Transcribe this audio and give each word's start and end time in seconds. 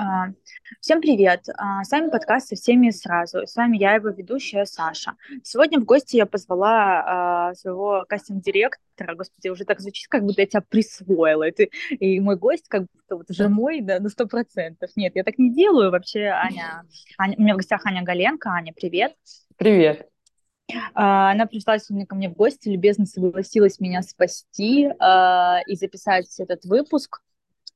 А, 0.00 0.28
всем 0.80 1.00
привет! 1.00 1.48
А, 1.56 1.82
с 1.82 1.90
вами 1.90 2.08
подкаст 2.08 2.46
«Со 2.46 2.54
всеми 2.54 2.90
сразу». 2.90 3.48
С 3.48 3.56
вами 3.56 3.78
я, 3.78 3.94
его 3.94 4.10
ведущая 4.10 4.64
Саша. 4.64 5.14
Сегодня 5.42 5.80
в 5.80 5.84
гости 5.84 6.14
я 6.14 6.24
позвала 6.24 7.48
а, 7.48 7.54
своего 7.54 8.04
кастинг-директора. 8.08 9.16
Господи, 9.16 9.48
уже 9.48 9.64
так 9.64 9.80
звучит, 9.80 10.06
как 10.06 10.22
будто 10.22 10.42
я 10.42 10.46
тебя 10.46 10.60
присвоила. 10.60 11.48
И, 11.48 11.50
ты, 11.50 11.70
и 11.98 12.20
мой 12.20 12.36
гость 12.36 12.68
как 12.68 12.82
будто 12.82 13.16
вот 13.16 13.28
уже 13.28 13.48
мой 13.48 13.80
да, 13.80 13.98
на 13.98 14.08
сто 14.08 14.28
процентов. 14.28 14.90
Нет, 14.94 15.16
я 15.16 15.24
так 15.24 15.36
не 15.36 15.52
делаю. 15.52 15.90
Вообще, 15.90 16.26
Аня, 16.26 16.84
Аня... 17.18 17.34
У 17.36 17.42
меня 17.42 17.54
в 17.54 17.56
гостях 17.56 17.84
Аня 17.84 18.02
Галенко. 18.02 18.50
Аня, 18.50 18.72
привет! 18.72 19.16
Привет! 19.56 20.08
Она 20.94 21.46
пришла 21.46 21.76
сегодня 21.80 22.06
ко 22.06 22.14
мне 22.14 22.28
в 22.28 22.34
гости, 22.34 22.68
любезно 22.68 23.04
согласилась 23.04 23.80
меня 23.80 24.02
спасти 24.02 24.84
э, 24.84 25.62
и 25.66 25.74
записать 25.74 26.38
этот 26.38 26.66
выпуск. 26.66 27.20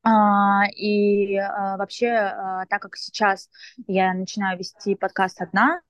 А, 0.05 0.65
и 0.77 1.37
а, 1.37 1.77
вообще, 1.77 2.09
а, 2.09 2.67
так 2.67 2.83
как 2.83 2.97
сейчас 2.97 3.49
я 3.87 4.13
начинаю 4.15 4.59
вести 4.59 4.97
подкаст 4.97 5.41
одна, 5.41 5.81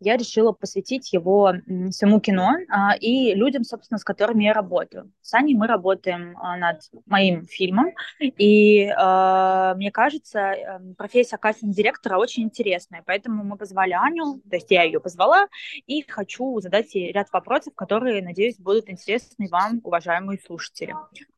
я 0.00 0.16
решила 0.16 0.52
посвятить 0.52 1.12
его 1.12 1.54
всему 1.90 2.20
кино 2.20 2.52
и 3.00 3.34
людям, 3.34 3.64
собственно, 3.64 3.98
с 3.98 4.04
которыми 4.04 4.44
я 4.44 4.52
работаю. 4.52 5.10
С 5.20 5.34
Аней 5.34 5.54
мы 5.54 5.66
работаем 5.66 6.32
над 6.32 6.80
моим 7.04 7.44
фильмом, 7.46 7.92
и 8.20 8.86
мне 8.86 9.90
кажется, 9.90 10.80
профессия 10.96 11.36
кастинг-директора 11.36 12.16
очень 12.16 12.44
интересная, 12.44 13.02
поэтому 13.04 13.44
мы 13.44 13.56
позвали 13.58 13.92
Аню, 13.92 14.40
то 14.48 14.56
есть 14.56 14.70
я 14.70 14.84
ее 14.84 15.00
позвала, 15.00 15.48
и 15.86 16.02
хочу 16.08 16.58
задать 16.60 16.94
ей 16.94 17.12
ряд 17.12 17.30
вопросов, 17.32 17.74
которые, 17.74 18.22
надеюсь, 18.22 18.58
будут 18.58 18.88
интересны 18.88 19.48
вам, 19.50 19.80
уважаемые 19.82 20.38
слушатели. 20.38 20.94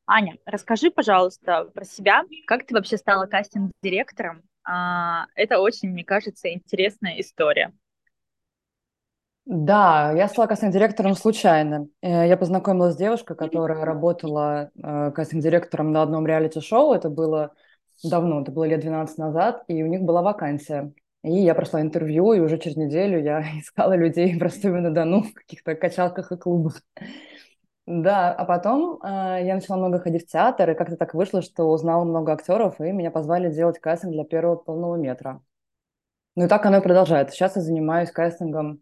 Аня, 0.07 0.37
расскажи, 0.45 0.91
пожалуйста, 0.91 1.65
про 1.75 1.85
себя. 1.85 2.25
Как 2.47 2.67
ты 2.67 2.75
вообще 2.75 2.97
стала 2.97 3.27
кастинг-директором? 3.27 4.43
Это 4.65 5.61
очень, 5.61 5.91
мне 5.91 6.05
кажется, 6.05 6.53
интересная 6.53 7.21
история. 7.21 7.73
Да, 9.47 10.13
я 10.13 10.29
стала 10.29 10.47
кастинг-директором 10.47 11.15
случайно. 11.15 11.89
Э, 12.01 12.27
я 12.27 12.39
познакомилась 12.39 12.95
с 12.95 12.97
девушкой, 12.97 13.37
которая 13.37 13.85
работала 13.85 14.71
э, 14.75 15.11
кастинг-директором 15.13 15.93
на 15.93 16.01
одном 16.01 16.27
реалити-шоу. 16.27 16.95
Это 16.95 17.11
было 17.11 17.53
давно, 18.03 18.41
это 18.41 18.51
было 18.51 18.65
лет 18.65 18.81
12 18.81 19.19
назад, 19.19 19.63
и 19.69 19.83
у 19.83 19.87
них 19.87 20.01
была 20.01 20.23
вакансия. 20.23 20.95
И 21.23 21.33
я 21.33 21.55
прошла 21.55 21.83
интервью, 21.83 22.33
и 22.33 22.41
уже 22.41 22.57
через 22.57 22.77
неделю 22.77 23.23
я 23.23 23.43
искала 23.59 23.95
людей 23.95 24.35
в 24.35 24.43
Ростове-на-Дону 24.43 25.25
в 25.25 25.35
каких-то 25.35 25.75
качалках 25.75 26.33
и 26.33 26.39
клубах. 26.39 26.81
Да, 27.87 28.33
а 28.33 28.45
потом 28.47 28.99
э, 29.03 29.45
я 29.45 29.55
начала 29.55 29.77
много 29.77 29.99
ходить 29.99 30.25
в 30.27 30.31
театр, 30.31 30.71
и 30.71 30.75
как-то 30.75 30.97
так 30.97 31.13
вышло, 31.13 31.43
что 31.43 31.65
узнала 31.71 32.05
много 32.05 32.33
актеров, 32.33 32.81
и 32.81 32.93
меня 32.93 33.11
позвали 33.11 33.53
делать 33.53 33.79
кастинг 33.79 34.13
для 34.13 34.25
первого 34.25 34.57
полного 34.57 34.97
метра. 34.97 35.43
Ну 36.37 36.47
и 36.47 36.49
так 36.49 36.65
оно 36.67 36.79
и 36.79 36.83
продолжается. 36.83 37.37
Сейчас 37.37 37.57
я 37.57 37.63
занимаюсь 37.63 38.11
кастингом 38.11 38.81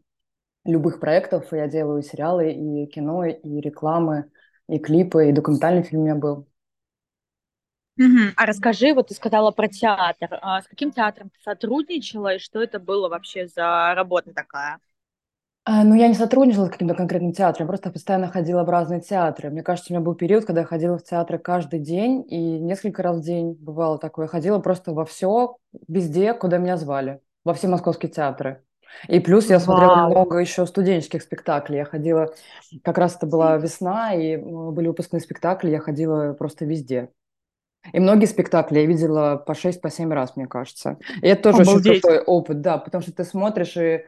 любых 0.64 1.00
проектов. 1.00 1.52
Я 1.52 1.68
делаю 1.68 2.02
сериалы, 2.02 2.52
и 2.52 2.86
кино, 2.86 3.24
и 3.26 3.60
рекламы, 3.60 4.30
и 4.68 4.78
клипы, 4.78 5.28
и 5.28 5.32
документальный 5.32 5.82
фильм 5.82 6.02
у 6.02 6.04
меня 6.04 6.14
был. 6.14 6.48
Угу. 7.98 8.32
А 8.36 8.46
расскажи, 8.46 8.94
вот 8.94 9.08
ты 9.08 9.14
сказала 9.14 9.50
про 9.50 9.68
театр. 9.68 10.38
А 10.40 10.62
с 10.62 10.66
каким 10.66 10.92
театром 10.92 11.30
ты 11.30 11.40
сотрудничала, 11.42 12.36
и 12.36 12.38
что 12.38 12.62
это 12.62 12.78
было 12.78 13.08
вообще 13.08 13.46
за 13.48 13.94
работа 13.94 14.32
такая? 14.32 14.80
А, 15.64 15.84
ну, 15.84 15.94
я 15.94 16.08
не 16.08 16.14
сотрудничала 16.14 16.66
с 16.66 16.70
каким-то 16.70 16.94
конкретным 16.94 17.32
театром, 17.32 17.66
я 17.66 17.68
просто 17.68 17.90
постоянно 17.90 18.26
ходила 18.26 18.64
в 18.64 18.68
разные 18.68 19.00
театры. 19.00 19.48
Мне 19.50 19.62
кажется, 19.62 19.92
у 19.92 19.94
меня 19.94 20.04
был 20.04 20.16
период, 20.16 20.44
когда 20.44 20.62
я 20.62 20.66
ходила 20.66 20.98
в 20.98 21.04
театры 21.04 21.38
каждый 21.38 21.78
день, 21.78 22.24
и 22.28 22.58
несколько 22.58 23.02
раз 23.04 23.18
в 23.18 23.22
день 23.22 23.52
бывало 23.60 23.98
такое. 23.98 24.24
Я 24.24 24.28
ходила 24.28 24.58
просто 24.58 24.92
во 24.92 25.04
все, 25.04 25.56
везде, 25.86 26.34
куда 26.34 26.58
меня 26.58 26.76
звали, 26.76 27.20
во 27.44 27.54
все 27.54 27.68
московские 27.68 28.10
театры. 28.10 28.62
И 29.06 29.20
плюс 29.20 29.48
я 29.48 29.60
смотрела 29.60 29.94
Вау. 29.94 30.10
много 30.10 30.38
еще 30.38 30.66
студенческих 30.66 31.22
спектаклей. 31.22 31.78
Я 31.78 31.84
ходила, 31.84 32.34
как 32.82 32.98
раз 32.98 33.16
это 33.16 33.26
была 33.26 33.56
весна, 33.56 34.14
и 34.14 34.36
были 34.36 34.88
выпускные 34.88 35.20
спектакли, 35.20 35.70
я 35.70 35.78
ходила 35.78 36.32
просто 36.32 36.64
везде. 36.64 37.10
И 37.92 37.98
многие 38.00 38.26
спектакли 38.26 38.80
я 38.80 38.86
видела 38.86 39.36
по 39.36 39.52
6-7 39.52 40.08
по 40.08 40.14
раз, 40.14 40.36
мне 40.36 40.46
кажется. 40.46 40.98
И 41.20 41.26
это 41.26 41.50
тоже 41.50 41.62
Обалдеть. 41.62 41.86
очень 41.86 42.00
крутой 42.00 42.20
опыт, 42.20 42.60
да, 42.60 42.78
потому 42.78 43.02
что 43.02 43.12
ты 43.12 43.24
смотришь 43.24 43.76
и 43.76 44.04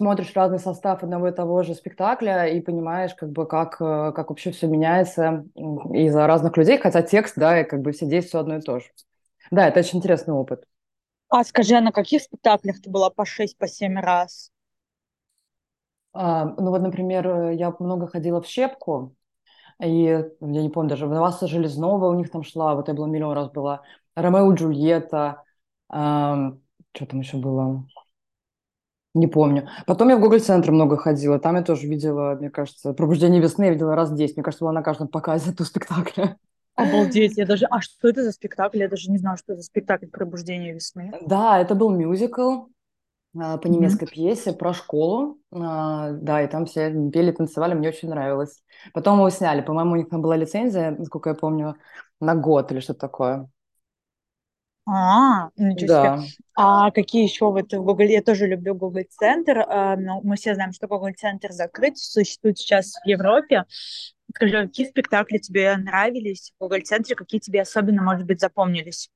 смотришь 0.00 0.32
разный 0.34 0.58
состав 0.58 1.02
одного 1.02 1.28
и 1.28 1.30
того 1.30 1.62
же 1.62 1.74
спектакля 1.74 2.46
и 2.46 2.62
понимаешь, 2.62 3.14
как 3.14 3.32
бы, 3.32 3.46
как, 3.46 3.76
э, 3.82 4.12
как 4.16 4.30
вообще 4.30 4.50
все 4.50 4.66
меняется 4.66 5.44
из-за 5.92 6.26
разных 6.26 6.56
людей, 6.56 6.78
хотя 6.78 7.02
текст, 7.02 7.34
да, 7.36 7.60
и 7.60 7.64
как 7.64 7.82
бы 7.82 7.92
все 7.92 8.06
действия 8.06 8.40
одно 8.40 8.56
и 8.56 8.60
то 8.62 8.78
же. 8.80 8.86
Да, 9.50 9.68
это 9.68 9.80
очень 9.80 9.98
интересный 9.98 10.32
опыт. 10.32 10.64
А 11.28 11.44
скажи, 11.44 11.74
а 11.74 11.82
на 11.82 11.92
каких 11.92 12.22
спектаклях 12.22 12.80
ты 12.80 12.88
была 12.88 13.10
по 13.10 13.26
шесть, 13.26 13.58
по 13.58 13.68
семь 13.68 13.98
раз? 14.00 14.50
А, 16.14 16.46
ну 16.46 16.70
вот, 16.70 16.80
например, 16.80 17.28
э, 17.28 17.54
я 17.56 17.74
много 17.78 18.06
ходила 18.06 18.40
в 18.40 18.46
Щепку, 18.46 19.14
и 19.82 20.02
я 20.04 20.24
не 20.40 20.70
помню 20.70 20.88
даже, 20.88 21.06
Васа 21.06 21.46
Железнова 21.46 22.08
у 22.08 22.14
них 22.14 22.30
там 22.30 22.42
шла, 22.42 22.74
вот 22.74 22.88
я 22.88 22.94
была 22.94 23.06
миллион 23.06 23.34
раз 23.34 23.50
была, 23.50 23.82
Ромео 24.14 24.52
и 24.52 24.56
Джульетта, 24.56 25.44
а, 25.90 26.52
что 26.94 27.06
там 27.06 27.20
еще 27.20 27.36
было, 27.36 27.86
не 29.14 29.26
помню. 29.26 29.68
Потом 29.86 30.08
я 30.08 30.16
в 30.16 30.20
Google 30.20 30.38
центр 30.38 30.70
много 30.70 30.96
ходила, 30.96 31.38
там 31.38 31.56
я 31.56 31.62
тоже 31.62 31.86
видела, 31.86 32.36
мне 32.38 32.50
кажется, 32.50 32.92
«Пробуждение 32.92 33.40
весны» 33.40 33.64
я 33.64 33.72
видела 33.72 33.94
раз 33.94 34.12
10, 34.12 34.36
мне 34.36 34.44
кажется, 34.44 34.64
была 34.64 34.72
на 34.72 34.82
каждом 34.82 35.08
показе 35.08 35.50
этого 35.50 35.66
спектакля. 35.66 36.36
Обалдеть, 36.76 37.36
я 37.36 37.46
даже... 37.46 37.66
А 37.66 37.80
что 37.80 38.08
это 38.08 38.22
за 38.22 38.32
спектакль? 38.32 38.78
Я 38.78 38.88
даже 38.88 39.10
не 39.10 39.18
знаю, 39.18 39.36
что 39.36 39.52
это 39.52 39.62
за 39.62 39.66
спектакль 39.66 40.06
«Пробуждение 40.06 40.72
весны». 40.72 41.12
Да, 41.26 41.58
это 41.58 41.74
был 41.74 41.90
мюзикл 41.90 42.66
а, 43.38 43.58
по 43.58 43.66
немецкой 43.66 44.04
mm-hmm. 44.04 44.12
пьесе 44.12 44.52
про 44.52 44.72
школу. 44.72 45.38
А, 45.52 46.12
да, 46.12 46.42
и 46.42 46.48
там 46.48 46.66
все 46.66 46.90
пели, 47.10 47.32
танцевали, 47.32 47.74
мне 47.74 47.88
очень 47.88 48.08
нравилось. 48.08 48.62
Потом 48.92 49.18
его 49.18 49.30
сняли. 49.30 49.60
По-моему, 49.60 49.92
у 49.92 49.96
них 49.96 50.08
там 50.08 50.22
была 50.22 50.36
лицензия, 50.36 50.92
насколько 50.92 51.30
я 51.30 51.34
помню, 51.34 51.76
на 52.20 52.34
год 52.34 52.72
или 52.72 52.80
что-то 52.80 53.00
такое. 53.00 53.48
А, 54.92 55.50
ничего 55.56 55.86
да. 55.86 56.18
себе. 56.18 56.32
А 56.56 56.90
какие 56.90 57.22
еще 57.22 57.44
вот 57.50 57.72
в 57.72 57.82
Google? 57.82 58.06
Я 58.06 58.22
тоже 58.22 58.46
люблю 58.46 58.74
Google 58.74 59.04
Центр, 59.08 59.60
а, 59.60 59.96
но 59.96 60.20
мы 60.22 60.34
все 60.34 60.54
знаем, 60.54 60.72
что 60.72 60.88
Google 60.88 61.12
Центр 61.16 61.52
закрыт, 61.52 61.96
существует 61.96 62.58
сейчас 62.58 62.94
в 62.94 63.06
Европе. 63.06 63.66
Скажи, 64.34 64.58
а 64.58 64.66
какие 64.66 64.86
спектакли 64.86 65.38
тебе 65.38 65.76
нравились 65.76 66.52
в 66.56 66.62
Google 66.62 66.80
Центре, 66.82 67.14
какие 67.14 67.40
тебе 67.40 67.62
особенно, 67.62 68.02
может 68.02 68.26
быть, 68.26 68.40
запомнились? 68.40 69.10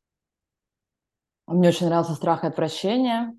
Мне 1.49 1.71
очень 1.71 1.87
нравился 1.87 2.15
«Страх 2.15 2.45
и 2.45 2.47
отвращение». 2.47 3.37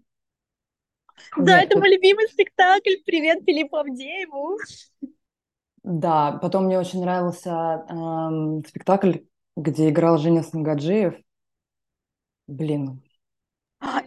Да, 1.37 1.61
Нет, 1.61 1.71
это 1.71 1.79
мой 1.79 1.89
любимый 1.89 2.27
спектакль. 2.27 2.97
Привет 3.05 3.43
Филиппу 3.45 3.77
Авдееву. 3.77 4.57
Да, 5.83 6.33
потом 6.41 6.65
мне 6.65 6.77
очень 6.77 6.99
нравился 6.99 7.85
эм, 7.89 8.65
спектакль, 8.65 9.19
где 9.55 9.89
играл 9.89 10.17
Женя 10.17 10.43
Сангаджиев. 10.43 11.15
Блин, 12.47 13.01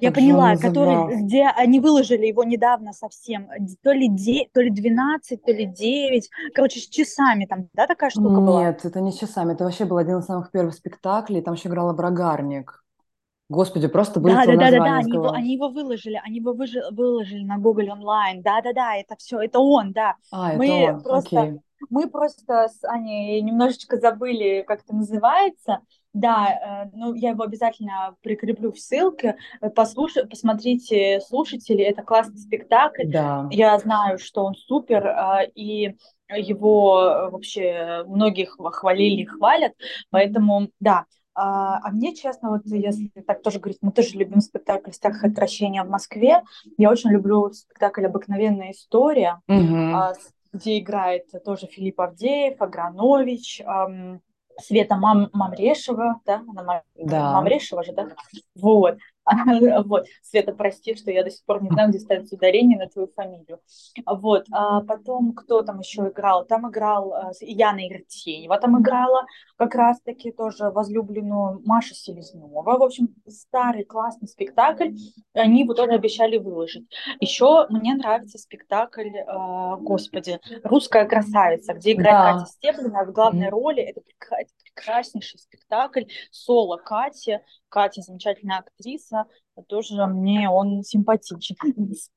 я 0.01 0.13
поняла, 0.13 0.57
который, 0.57 1.23
где 1.23 1.47
они 1.47 1.81
выложили 1.81 2.27
его 2.27 2.45
недавно 2.45 2.93
совсем, 2.93 3.49
то 3.83 3.93
ли, 3.93 4.09
де, 4.09 4.49
то 4.53 4.61
ли 4.61 4.71
12, 4.71 5.43
то 5.43 5.53
ли 5.53 5.67
9, 5.67 6.31
короче, 6.55 6.81
с 6.81 6.89
часами 6.89 7.47
там, 7.47 7.69
да, 7.75 7.87
такая 7.87 8.11
штука 8.11 8.29
Нет, 8.29 8.41
была? 8.41 8.65
Нет, 8.65 8.85
это 8.85 9.01
не 9.01 9.13
с 9.13 9.19
часами, 9.19 9.53
это 9.53 9.65
вообще 9.65 9.85
был 9.85 9.99
один 9.99 10.19
из 10.19 10.25
самых 10.25 10.51
первых 10.51 10.75
спектаклей, 10.75 11.43
там 11.43 11.55
еще 11.55 11.69
играла 11.69 11.93
Брагарник. 11.93 12.85
Господи, 13.51 13.89
просто 13.89 14.21
были 14.21 14.35
да, 14.35 14.45
да, 14.45 14.57
да, 14.57 14.71
да, 14.71 14.79
да, 14.79 14.97
они 14.97 15.13
его, 15.13 15.31
они 15.31 15.55
его 15.55 15.69
выложили, 15.71 16.21
они 16.23 16.37
его 16.37 16.53
выжи, 16.53 16.83
выложили 16.91 17.45
на 17.45 17.57
Google 17.57 17.93
онлайн, 17.93 18.43
да, 18.43 18.61
да, 18.61 18.75
да, 18.75 18.97
это 18.97 19.17
все, 19.17 19.41
это 19.41 19.59
он, 19.59 19.93
да. 19.93 20.17
А, 20.31 20.53
Мы 20.53 20.69
это 20.69 20.95
он, 20.95 21.03
просто, 21.03 21.41
окей. 21.41 21.61
Мы 21.91 22.11
просто 22.11 22.69
с 22.69 22.85
Аней 22.85 23.41
немножечко 23.41 23.99
забыли, 23.99 24.65
как 24.67 24.83
это 24.83 24.95
называется, 24.95 25.81
да, 26.19 26.85
э, 26.87 26.91
ну 26.95 27.15
я 27.15 27.31
его 27.31 27.45
обязательно 27.45 28.17
прикреплю 28.23 28.73
в 28.73 28.79
ссылке. 28.79 29.37
Послушай, 29.75 30.27
посмотрите, 30.27 31.21
слушатели, 31.21 31.83
это 31.83 32.03
классный 32.03 32.39
спектакль. 32.39 33.07
Да. 33.07 33.49
Я 33.51 33.79
знаю, 33.79 34.19
что 34.19 34.45
он 34.45 34.55
супер, 34.55 35.07
э, 35.07 35.51
и 35.55 35.97
его 36.37 37.29
вообще 37.33 38.05
многих 38.07 38.57
хвалили 38.73 39.23
и 39.23 39.27
хвалят, 39.27 39.73
поэтому 40.11 40.69
да. 40.81 41.07
А, 41.41 41.79
а 41.85 41.91
мне, 41.93 42.17
честно, 42.17 42.51
вот 42.51 42.63
если 42.65 43.07
так 43.25 43.43
тоже 43.43 43.61
говорить, 43.61 43.79
мы 43.81 43.93
тоже 43.93 44.17
любим 44.17 44.41
спектакль 44.41 44.91
«Страх 44.91 45.23
и 45.23 45.29
отвращение» 45.29 45.85
в 45.85 45.89
Москве. 45.89 46.43
Я 46.77 46.91
очень 46.91 47.11
люблю 47.11 47.49
спектакль 47.53 48.07
«Обыкновенная 48.07 48.73
история», 48.73 49.41
угу. 49.47 50.17
где 50.53 50.81
играет 50.81 51.31
тоже 51.45 51.69
Филипп 51.69 52.01
Авдеев, 52.01 52.61
Агранович, 52.61 53.63
Света 54.61 54.97
Мам 54.97 55.31
Мамрешева, 55.33 56.21
да, 56.27 56.43
она 56.49 56.63
Мам... 56.63 56.81
да. 56.97 57.33
Мамрешева 57.33 57.83
же, 57.83 57.93
да, 57.93 58.09
вот. 58.55 58.99
Вот. 59.85 60.07
Света, 60.23 60.53
прости, 60.53 60.95
что 60.95 61.11
я 61.11 61.25
до 61.25 61.31
сих 61.31 61.45
пор 61.45 61.63
не 61.63 61.71
знаю, 61.71 61.91
где 61.91 61.99
ставить 61.99 62.33
ударение 62.33 62.79
на 62.79 62.89
твою 62.89 63.09
фамилию. 63.15 63.61
Вот. 64.07 64.47
А 64.51 64.81
потом, 64.83 65.33
кто 65.33 65.63
там 65.63 65.81
еще 65.81 66.09
играл? 66.09 66.45
Там 66.45 66.69
играл 66.69 67.13
э, 67.13 67.33
Яна 67.41 67.87
Иртенева, 67.89 68.59
там 68.59 68.81
играла 68.81 69.27
как 69.57 69.75
раз-таки 69.75 70.31
тоже 70.33 70.71
возлюбленную 70.71 71.63
Маша 71.65 71.95
Селезнева. 71.95 72.63
В 72.63 72.83
общем, 72.83 73.15
старый 73.27 73.85
классный 73.85 74.29
спектакль. 74.29 74.93
Они 75.35 75.63
его 75.63 75.75
тоже 75.75 75.93
обещали 75.93 76.39
выложить. 76.39 76.89
Еще 77.21 77.67
мне 77.71 77.95
нравится 77.95 78.39
спектакль, 78.39 79.09
э, 79.09 79.77
господи, 79.81 80.41
«Русская 80.63 81.07
красавица», 81.07 81.75
где 81.75 81.93
играет 81.93 82.09
да. 82.09 82.33
Катя 82.41 82.51
Стеблина 82.53 83.05
в 83.05 83.13
главной 83.13 83.49
роли. 83.49 83.83
Это 83.83 84.01
прекраснейший 84.01 85.39
спектакль. 85.39 86.05
Соло 86.31 86.77
Кати. 86.77 87.39
Катя 87.69 88.01
замечательная 88.01 88.59
актриса 88.59 89.18
тоже 89.67 90.07
мне 90.07 90.49
он 90.49 90.83
симпатичен. 90.83 91.57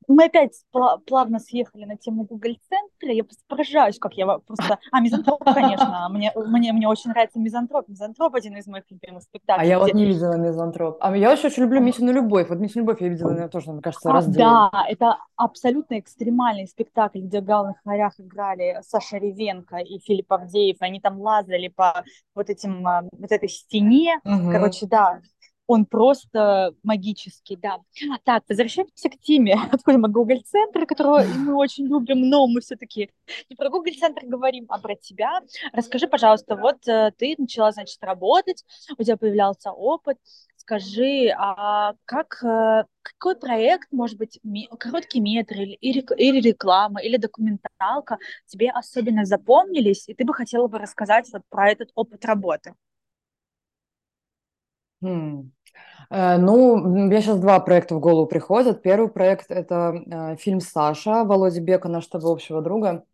Мы 0.08 0.26
опять 0.26 0.62
плавно 1.06 1.40
съехали 1.40 1.86
на 1.86 1.98
тему 1.98 2.24
Google 2.24 2.56
центра. 2.70 3.14
Я 3.14 3.24
поражаюсь, 3.48 3.98
как 4.00 4.14
я 4.14 4.26
просто... 4.40 4.80
А, 4.92 5.00
мизантроп, 5.00 5.44
конечно. 5.44 6.08
Мне, 6.10 6.32
мне, 6.36 6.74
мне 6.74 6.88
очень 6.88 7.10
нравится 7.12 7.40
мизантроп. 7.40 7.88
Мизантроп 7.88 8.36
один 8.36 8.58
из 8.58 8.68
моих 8.68 8.84
любимых 8.90 9.24
спектаклей. 9.24 9.66
А 9.66 9.68
я 9.68 9.80
вот 9.80 9.94
не 9.94 10.06
видела 10.06 10.36
мизантроп. 10.36 10.98
А 11.02 11.16
я 11.16 11.32
очень, 11.32 11.48
очень 11.48 11.64
люблю 11.64 11.80
Митину 11.82 12.12
любовь. 12.12 12.50
Вот 12.50 12.60
Митину 12.60 12.86
любовь 12.86 13.02
я 13.02 13.10
видела, 13.10 13.30
наверное, 13.30 13.50
тоже, 13.50 13.72
мне 13.72 13.82
кажется, 13.82 14.10
а, 14.10 14.14
раз 14.14 14.28
Да, 14.28 14.70
это 14.88 15.18
абсолютно 15.36 16.00
экстремальный 16.00 16.68
спектакль, 16.68 17.22
где 17.22 17.42
в 17.42 17.46
главных 17.46 17.78
ролях 17.86 18.14
играли 18.20 18.80
Саша 18.82 19.18
Ревенко 19.18 19.78
и 19.78 20.00
Филипп 20.00 20.32
Авдеев. 20.32 20.78
Они 20.80 21.00
там 21.00 21.20
лазали 21.20 21.70
по 21.70 22.04
вот 22.36 22.50
этим 22.50 22.86
а, 22.86 23.04
вот 23.12 23.32
этой 23.32 23.50
стене. 23.50 24.20
Угу. 24.26 24.52
Короче, 24.52 24.88
да, 24.88 25.22
он 25.72 25.86
просто 25.86 26.76
магический, 26.84 27.56
да. 27.56 27.80
Так, 28.26 28.44
возвращаемся 28.50 29.10
к 29.10 29.18
теме, 29.20 29.56
откуда 29.72 29.98
мы 29.98 30.10
Google 30.10 30.42
Центр, 30.46 30.86
которого 30.86 31.24
мы 31.24 31.56
очень 31.56 31.86
любим, 31.88 32.30
но 32.30 32.46
мы 32.48 32.60
все-таки 32.60 33.10
не 33.50 33.56
про 33.56 33.70
Google 33.70 33.94
Центр 33.98 34.26
говорим, 34.26 34.66
а 34.68 34.80
про 34.80 34.96
тебя. 34.96 35.40
Расскажи, 35.72 36.08
пожалуйста, 36.08 36.58
вот 36.58 36.86
э, 36.88 37.12
ты 37.18 37.36
начала, 37.38 37.72
значит, 37.72 38.04
работать, 38.04 38.66
у 38.98 39.04
тебя 39.04 39.16
появлялся 39.16 39.72
опыт, 39.72 40.18
скажи, 40.58 41.30
а 41.38 41.94
как, 42.04 42.44
э, 42.44 42.84
какой 43.02 43.38
проект, 43.38 43.94
может 43.94 44.18
быть, 44.18 44.42
короткий 44.78 45.22
метр 45.22 45.56
или, 45.56 45.78
или 45.80 46.42
реклама, 46.42 47.02
или 47.02 47.16
документалка 47.16 48.18
тебе 48.46 48.72
особенно 48.72 49.24
запомнились, 49.24 50.10
и 50.10 50.14
ты 50.14 50.26
бы 50.26 50.34
хотела 50.34 50.68
бы 50.68 50.80
рассказать 50.80 51.30
вот 51.32 51.44
про 51.50 51.72
этот 51.72 51.92
опыт 51.96 52.26
работы? 52.26 52.74
Hmm. 55.02 55.52
Э, 56.12 56.38
ну, 56.38 56.76
мне 56.76 57.22
сейчас 57.22 57.40
два 57.40 57.60
проекта 57.62 57.96
в 57.96 58.00
голову 58.02 58.28
приходят. 58.28 58.82
Первый 58.82 59.10
проект– 59.10 59.46
это 59.50 59.94
э, 60.06 60.36
фильм 60.36 60.60
«Саша» 60.60 61.24
Володи 61.24 61.62
Бека, 61.62 61.88
нашего 61.88 62.32
общего 62.32 62.62
друга. 62.62 63.06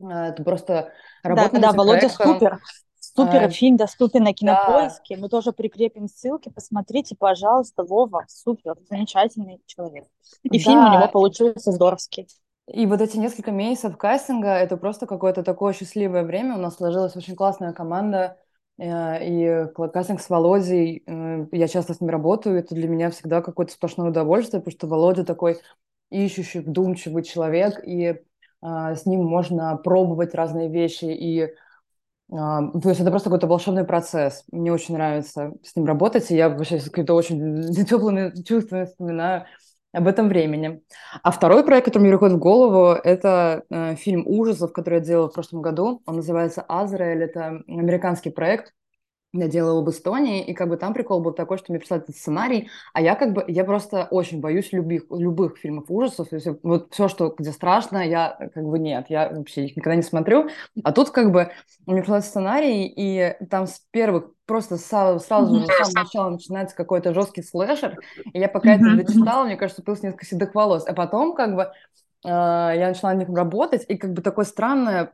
Э, 0.00 0.30
это 0.30 0.42
просто 0.42 0.92
работа 1.22 1.50
Да, 1.52 1.60
да, 1.60 1.72
Володя 1.72 2.00
проектом. 2.00 2.32
супер. 2.32 2.58
Супер 2.98 3.50
фильм 3.50 3.76
доступен 3.76 4.24
на 4.24 4.32
кинопоиске. 4.32 5.16
Да. 5.16 5.22
Мы 5.22 5.28
тоже 5.28 5.52
прикрепим 5.52 6.08
ссылки. 6.08 6.48
Посмотрите, 6.48 7.14
пожалуйста, 7.16 7.84
Вова. 7.84 8.24
Супер, 8.26 8.74
замечательный 8.88 9.60
человек. 9.66 10.06
И 10.42 10.48
да. 10.48 10.58
фильм 10.58 10.84
у 10.86 10.92
него 10.92 11.08
получился 11.08 11.70
здоровский. 11.70 12.26
И 12.66 12.86
вот 12.86 13.00
эти 13.00 13.18
несколько 13.18 13.50
месяцев 13.50 13.98
кастинга– 13.98 14.48
это 14.48 14.76
просто 14.76 15.06
какое-то 15.06 15.42
такое 15.42 15.74
счастливое 15.74 16.24
время. 16.24 16.56
У 16.56 16.58
нас 16.58 16.76
сложилась 16.76 17.14
очень 17.14 17.36
классная 17.36 17.72
команда– 17.72 18.38
и 18.78 19.66
кастинг 19.92 20.20
с 20.20 20.30
Володей, 20.30 21.02
э, 21.06 21.46
я 21.52 21.68
часто 21.68 21.94
с 21.94 22.00
ним 22.00 22.10
работаю, 22.10 22.58
это 22.58 22.74
для 22.74 22.88
меня 22.88 23.10
всегда 23.10 23.42
какое-то 23.42 23.72
сплошное 23.72 24.08
удовольствие, 24.08 24.60
потому 24.60 24.72
что 24.72 24.86
Володя 24.86 25.24
такой 25.24 25.58
ищущий, 26.10 26.60
вдумчивый 26.60 27.22
человек, 27.22 27.80
и 27.86 28.20
а, 28.60 28.94
с 28.94 29.06
ним 29.06 29.24
можно 29.24 29.76
пробовать 29.76 30.34
разные 30.34 30.68
вещи, 30.68 31.04
и 31.04 31.52
а, 32.32 32.70
то 32.70 32.88
есть 32.88 33.00
это 33.00 33.10
просто 33.10 33.28
какой-то 33.28 33.46
волшебный 33.46 33.84
процесс. 33.84 34.44
Мне 34.52 34.72
очень 34.72 34.94
нравится 34.94 35.52
с 35.62 35.76
ним 35.76 35.86
работать, 35.86 36.30
и 36.30 36.36
я 36.36 36.48
вообще 36.48 36.78
с 36.78 36.84
какими-то 36.84 37.14
очень 37.14 37.72
теплыми 37.84 38.42
чувствами 38.42 38.84
вспоминаю 38.84 39.46
об 39.92 40.08
этом 40.08 40.28
времени. 40.28 40.82
А 41.22 41.30
второй 41.30 41.64
проект, 41.64 41.86
который 41.86 42.02
мне 42.02 42.10
приходит 42.10 42.36
в 42.36 42.40
голову, 42.40 42.92
это 42.92 43.64
э, 43.70 43.94
фильм 43.96 44.24
ужасов, 44.26 44.72
который 44.72 44.98
я 44.98 45.04
делала 45.04 45.28
в 45.28 45.34
прошлом 45.34 45.62
году. 45.62 46.02
Он 46.06 46.16
называется 46.16 46.64
«Азраэль». 46.66 47.22
Это 47.22 47.62
американский 47.68 48.30
проект. 48.30 48.72
Я 49.34 49.48
делала 49.48 49.82
в 49.82 49.88
Эстонии, 49.88 50.44
и 50.44 50.52
как 50.52 50.68
бы 50.68 50.76
там 50.76 50.92
прикол 50.92 51.20
был 51.20 51.32
такой, 51.32 51.56
что 51.56 51.72
мне 51.72 51.78
прислали 51.78 52.02
этот 52.02 52.16
сценарий, 52.16 52.68
а 52.92 53.00
я 53.00 53.14
как 53.14 53.32
бы, 53.32 53.42
я 53.48 53.64
просто 53.64 54.06
очень 54.10 54.40
боюсь 54.40 54.72
любых, 54.72 55.04
любых 55.10 55.56
фильмов 55.56 55.86
ужасов, 55.88 56.28
то 56.28 56.36
есть 56.36 56.48
вот 56.62 56.92
все, 56.92 57.08
что 57.08 57.34
где 57.38 57.50
страшно, 57.52 58.06
я 58.06 58.36
как 58.54 58.64
бы 58.64 58.78
нет, 58.78 59.06
я 59.08 59.30
вообще 59.30 59.64
их 59.64 59.76
никогда 59.76 59.96
не 59.96 60.02
смотрю, 60.02 60.50
а 60.84 60.92
тут 60.92 61.10
как 61.10 61.32
бы 61.32 61.50
мне 61.86 62.02
прислали 62.02 62.20
сценарий, 62.20 62.92
и 62.94 63.34
там 63.46 63.66
с 63.66 63.80
первых 63.90 64.32
просто 64.44 64.76
сразу, 64.76 65.18
сразу 65.18 65.60
же, 65.60 65.66
с 65.66 65.76
самого 65.76 66.04
начала 66.04 66.30
начинается 66.30 66.76
какой-то 66.76 67.14
жесткий 67.14 67.42
слэшер, 67.42 67.98
и 68.34 68.38
я 68.38 68.48
пока 68.48 68.74
это 68.74 68.96
дочитала, 68.96 69.46
мне 69.46 69.56
кажется, 69.56 69.82
появилось 69.82 70.02
несколько 70.02 70.26
седых 70.26 70.54
волос, 70.54 70.84
а 70.86 70.92
потом 70.92 71.34
как 71.34 71.54
бы 71.54 71.72
я 72.24 72.88
начала 72.88 73.12
над 73.12 73.28
них 73.28 73.36
работать, 73.36 73.84
и 73.88 73.96
как 73.96 74.12
бы 74.12 74.22
такое 74.22 74.44
странное, 74.44 75.12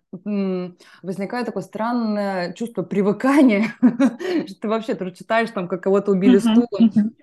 возникает 1.02 1.46
такое 1.46 1.62
странное 1.62 2.52
чувство 2.52 2.82
привыкания, 2.82 3.74
что 4.46 4.60
ты 4.60 4.68
вообще 4.68 4.94
ты 4.94 5.10
читаешь 5.12 5.50
там, 5.50 5.68
как 5.68 5.82
кого-то 5.82 6.12
убили 6.12 6.38
стулом, 6.38 7.14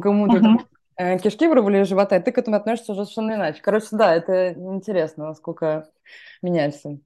кому-то 0.00 0.66
э, 0.96 1.18
кишки 1.18 1.46
вырвали 1.46 1.82
из 1.82 1.88
живота, 1.88 2.16
и 2.16 2.22
ты 2.22 2.32
к 2.32 2.38
этому 2.38 2.56
относишься 2.56 2.92
уже 2.92 3.04
совершенно 3.04 3.34
иначе. 3.34 3.60
Короче, 3.62 3.88
да, 3.92 4.14
это 4.14 4.52
интересно, 4.52 5.26
насколько 5.26 5.88
меняется. 6.40 6.98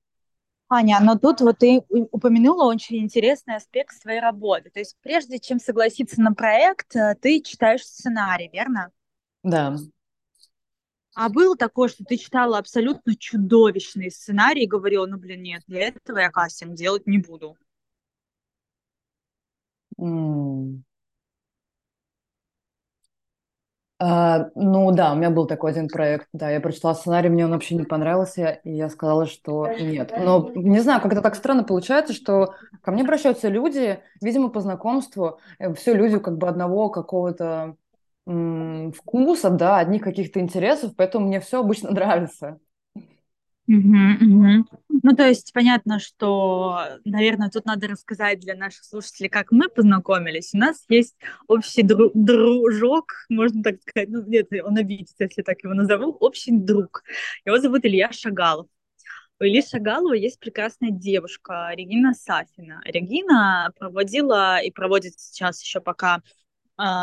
Аня, 0.71 0.99
но 1.01 1.17
тут 1.17 1.41
вот 1.41 1.59
ты 1.59 1.83
упомянула 1.89 2.65
очень 2.65 2.99
интересный 2.99 3.57
аспект 3.57 4.01
своей 4.01 4.21
работы. 4.21 4.71
То 4.71 4.81
есть 4.81 4.97
прежде 5.03 5.39
чем 5.39 5.59
согласиться 5.59 6.21
на 6.21 6.35
проект, 6.35 6.95
э, 6.95 7.17
ты 7.21 7.41
читаешь 7.41 7.85
сценарий, 7.85 8.51
верно? 8.53 8.91
Да. 9.43 9.77
А 11.21 11.29
было 11.31 11.57
такое, 11.57 11.89
что 11.89 12.05
ты 12.05 12.17
читала 12.17 12.59
абсолютно 12.59 13.17
чудовищный 13.17 14.09
сценарий 14.09 14.63
и 14.63 14.69
говорила, 14.69 15.05
ну, 15.05 15.19
блин, 15.19 15.43
нет, 15.43 15.65
для 15.67 15.89
этого 15.89 16.19
я 16.19 16.31
кастинг 16.31 16.75
делать 16.75 17.09
не 17.09 17.19
буду. 17.19 17.57
Mm. 19.99 20.83
А, 23.99 24.49
ну 24.55 24.93
да, 24.93 25.13
у 25.13 25.17
меня 25.17 25.31
был 25.31 25.49
такой 25.49 25.73
один 25.73 25.89
проект, 25.89 26.29
да, 26.33 26.51
я 26.51 26.61
прочитала 26.61 26.95
сценарий, 26.95 27.31
мне 27.31 27.47
он 27.47 27.51
вообще 27.51 27.75
не 27.75 27.83
понравился, 27.83 28.61
и 28.63 28.71
я 28.71 28.89
сказала, 28.89 29.27
что 29.27 29.67
нет. 29.73 30.13
Но 30.17 30.53
не 30.55 30.79
знаю, 30.79 31.01
как 31.01 31.11
это 31.11 31.21
так 31.21 31.35
странно 31.35 31.65
получается, 31.65 32.13
что 32.13 32.55
ко 32.81 32.93
мне 32.93 33.03
обращаются 33.03 33.49
люди, 33.49 33.99
видимо, 34.21 34.51
по 34.51 34.61
знакомству, 34.61 35.41
э, 35.59 35.75
все 35.75 35.95
люди 35.95 36.21
как 36.21 36.39
бы 36.39 36.47
одного 36.47 36.91
какого-то 36.91 37.75
вкусов, 38.29 39.57
да, 39.57 39.79
одних 39.79 40.03
каких-то 40.03 40.41
интересов, 40.41 40.95
поэтому 40.97 41.27
мне 41.27 41.41
все 41.41 41.61
обычно 41.61 41.91
нравится. 41.93 42.59
Угу, 43.67 43.77
угу. 43.77 44.65
Ну, 45.03 45.17
то 45.17 45.29
есть 45.29 45.53
понятно, 45.53 45.99
что, 45.99 46.81
наверное, 47.05 47.51
тут 47.51 47.67
надо 47.67 47.87
рассказать 47.87 48.41
для 48.41 48.55
наших 48.55 48.85
слушателей, 48.85 49.29
как 49.29 49.53
мы 49.53 49.69
познакомились. 49.69 50.55
У 50.55 50.59
нас 50.59 50.85
есть 50.89 51.17
общий 51.49 51.83
дру- 51.83 52.11
дружок, 52.15 53.13
можно 53.29 53.63
так 53.63 53.77
сказать, 53.83 54.09
ну, 54.09 54.25
нет, 54.27 54.49
он 54.65 54.79
обидится, 54.79 55.25
если 55.25 55.43
так 55.43 55.63
его 55.63 55.75
назову, 55.75 56.13
общий 56.13 56.51
друг. 56.51 57.03
Его 57.45 57.59
зовут 57.59 57.85
Илья 57.85 58.11
Шагалов. 58.11 58.69
У 59.39 59.45
Ильи 59.45 59.63
Шагалова 59.63 60.15
есть 60.15 60.41
прекрасная 60.41 60.91
девушка 60.91 61.71
Регина 61.75 62.15
Сафина. 62.15 62.81
Регина 62.85 63.71
проводила 63.79 64.61
и 64.61 64.71
проводит 64.71 65.21
сейчас 65.21 65.63
еще 65.63 65.81
пока 65.81 66.23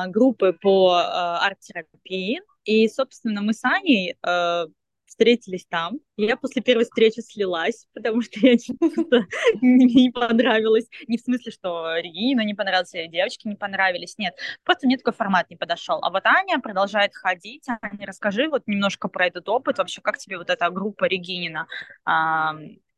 группы 0.08 0.54
по 0.54 0.94
а, 0.94 1.46
арт-терапии. 1.46 2.42
И, 2.64 2.88
собственно, 2.88 3.42
мы 3.42 3.54
с 3.54 3.64
Аней 3.64 4.16
а, 4.22 4.66
встретились 5.06 5.66
там. 5.70 6.00
Я 6.18 6.36
после 6.36 6.62
первой 6.62 6.84
встречи 6.84 7.22
слилась, 7.22 7.88
потому 7.94 8.22
что 8.22 8.40
я 8.40 8.54
не 9.62 10.12
понравилась. 10.12 10.88
Не 11.08 11.18
в 11.18 11.22
смысле, 11.22 11.52
что 11.52 11.98
Регина 11.98 12.42
не 12.42 12.54
понравилась, 12.54 12.94
или 12.94 13.08
девочки 13.08 13.48
не 13.48 13.56
понравились. 13.56 14.18
Нет, 14.18 14.36
просто 14.64 14.88
мне 14.88 14.98
такой 14.98 15.14
формат 15.14 15.50
не 15.50 15.56
подошел. 15.56 16.00
А 16.02 16.10
вот 16.10 16.26
Аня 16.26 16.60
продолжает 16.60 17.14
ходить. 17.14 17.66
Аня, 17.68 18.06
расскажи 18.06 18.50
вот 18.50 18.64
немножко 18.68 19.08
про 19.08 19.28
этот 19.28 19.48
опыт. 19.48 19.78
Вообще, 19.78 20.02
как 20.02 20.18
тебе 20.18 20.38
вот 20.38 20.50
эта 20.50 20.70
группа 20.70 21.06
Регинина? 21.06 21.68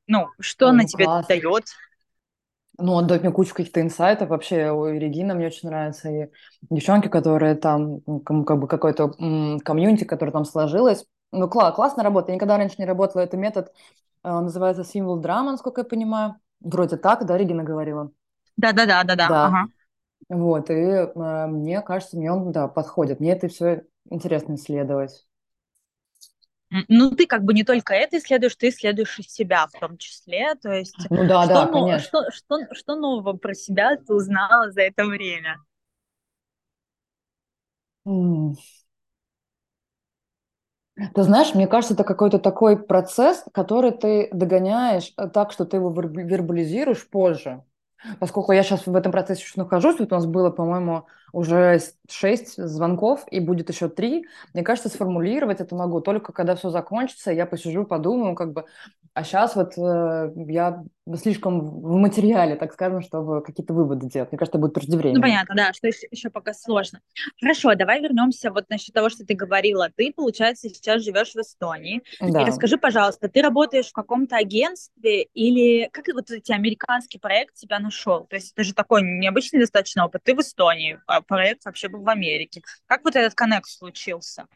ну, 0.10 0.28
что 0.40 0.70
она 0.70 0.86
тебе 0.86 1.06
дает? 1.28 1.66
Ну, 2.80 2.94
он 2.94 3.08
дает 3.08 3.24
мне 3.24 3.32
кучу 3.32 3.54
каких-то 3.56 3.82
инсайтов. 3.82 4.30
Вообще, 4.30 4.72
у 4.72 4.86
Регина 4.86 5.34
мне 5.34 5.48
очень 5.48 5.68
нравится. 5.68 6.10
И 6.10 6.30
девчонки, 6.70 7.08
которые 7.08 7.56
там, 7.56 8.02
как 8.26 8.60
бы 8.60 8.68
какой-то 8.68 9.10
комьюнити, 9.64 10.04
которое 10.04 10.32
там 10.32 10.46
сложилось. 10.46 11.06
Ну, 11.32 11.50
класс, 11.50 11.76
классная 11.76 12.04
работа. 12.04 12.30
Я 12.30 12.36
никогда 12.36 12.58
раньше 12.58 12.76
не 12.78 12.86
работала. 12.86 13.22
Это 13.22 13.36
метод, 13.36 13.74
он 14.24 14.32
э, 14.32 14.42
называется 14.42 14.84
символ 14.84 15.18
драма, 15.18 15.52
насколько 15.52 15.82
я 15.82 15.86
понимаю. 15.86 16.36
Вроде 16.60 16.98
так, 16.98 17.26
да, 17.26 17.38
Регина 17.38 17.64
говорила? 17.64 18.12
Да-да-да, 18.58 19.04
да-да. 19.04 19.46
Ага. 19.48 19.68
Вот, 20.30 20.70
и 20.70 20.74
э, 20.74 21.48
мне 21.48 21.82
кажется, 21.82 22.18
мне 22.18 22.32
он, 22.32 22.52
да, 22.52 22.68
подходит. 22.68 23.20
Мне 23.20 23.34
это 23.34 23.48
все 23.48 23.84
интересно 24.10 24.56
исследовать. 24.56 25.27
Ну, 26.90 27.12
ты 27.12 27.26
как 27.28 27.44
бы 27.44 27.54
не 27.54 27.64
только 27.64 27.94
это 27.94 28.18
исследуешь, 28.18 28.56
ты 28.56 28.70
исследуешь 28.70 29.18
и 29.20 29.24
себя 29.24 29.68
в 29.68 29.76
том 29.80 29.98
числе. 29.98 30.56
То 30.56 30.72
есть, 30.74 31.08
Ну 31.10 31.26
да, 31.28 31.46
что, 31.46 31.54
да, 31.54 31.66
но, 31.66 31.88
конечно. 31.90 32.10
что, 32.10 32.30
что, 32.32 32.74
что 32.74 32.96
нового 32.96 33.34
про 33.38 33.54
себя 33.54 33.96
ты 33.98 34.14
узнала 34.14 34.72
за 34.72 34.82
это 34.82 35.06
время? 35.06 35.58
Ты 41.14 41.22
знаешь, 41.24 41.54
мне 41.54 41.68
кажется, 41.68 41.94
это 41.94 42.04
какой-то 42.04 42.40
такой 42.40 42.78
процесс, 42.78 43.46
который 43.54 43.92
ты 43.92 44.30
догоняешь 44.34 45.14
э, 45.18 45.28
так, 45.30 45.52
что 45.52 45.64
ты 45.66 45.78
его 45.78 45.92
верб- 45.94 46.24
вербализируешь 46.24 47.08
позже. 47.08 47.64
Поскольку 48.20 48.52
я 48.54 48.64
сейчас 48.64 48.88
в 48.88 48.96
этом 48.96 49.12
процессе 49.12 49.42
еще 49.44 49.54
нахожусь, 49.62 50.00
вот 50.00 50.12
у 50.12 50.16
нас 50.16 50.26
было, 50.28 50.52
по-моему, 50.52 51.08
уже 51.34 51.80
с- 51.80 51.96
шесть 52.10 52.56
звонков, 52.58 53.26
и 53.32 53.40
будет 53.40 53.70
еще 53.70 53.90
три. 53.90 54.26
Мне 54.54 54.64
кажется, 54.64 54.90
сформулировать 54.90 55.60
это 55.62 55.76
могу 55.76 56.02
только 56.02 56.32
когда 56.34 56.56
все 56.56 56.70
закончится, 56.70 57.32
я 57.32 57.46
посижу, 57.46 57.86
подумаю, 57.86 58.36
как 58.36 58.54
бы. 58.54 58.66
А 59.14 59.24
сейчас 59.24 59.56
вот 59.56 59.74
э, 59.80 60.32
я 60.48 60.84
слишком 61.16 61.60
в 61.62 61.96
материале, 61.96 62.56
так 62.56 62.72
скажем, 62.74 63.02
чтобы 63.02 63.42
какие-то 63.42 63.74
выводы 63.74 64.08
делать. 64.08 64.32
Мне 64.32 64.38
кажется, 64.38 64.60
будет 64.60 64.76
Ну, 64.76 64.80
преждевременно. 64.80 65.22
понятно, 65.22 65.56
да, 65.56 65.74
что 65.74 65.88
еще, 65.88 66.06
еще 66.12 66.30
пока 66.30 66.54
сложно. 66.54 67.02
Хорошо, 67.42 67.74
давай 67.74 68.00
вернемся 68.00 68.52
вот 68.52 68.66
насчет 68.70 68.94
того, 68.94 69.10
что 69.10 69.26
ты 69.26 69.34
говорила. 69.34 69.90
Ты, 69.96 70.14
получается, 70.14 70.70
сейчас 70.70 71.02
живешь 71.04 71.32
в 71.32 71.38
Эстонии. 71.38 72.04
И 72.22 72.32
Да. 72.32 72.46
расскажи, 72.46 72.78
пожалуйста, 72.78 73.28
ты 73.28 73.42
работаешь 73.42 73.88
в 73.88 73.94
каком-то 73.94 74.36
агентстве 74.36 75.24
или 75.34 75.90
как 75.92 76.06
вот 76.14 76.30
эти 76.30 76.52
американский 76.52 77.18
проект 77.18 77.56
тебя 77.56 77.80
нашел? 77.80 78.26
То 78.26 78.36
есть 78.36 78.52
это 78.54 78.64
же 78.64 78.76
такой 78.76 79.02
необычный 79.02 79.60
достаточно 79.60 80.06
опыт. 80.06 80.22
Ты 80.24 80.36
в 80.36 80.42
Эстонии, 80.42 81.00
а 81.08 81.22
проект 81.28 81.66
вообще 81.66 81.90
был 81.90 82.02
в 82.02 82.10
Америке. 82.10 82.62
Как 82.86 83.04
вот 83.04 83.16
этот 83.16 83.36
коннект 83.36 83.68
случился? 83.68 84.48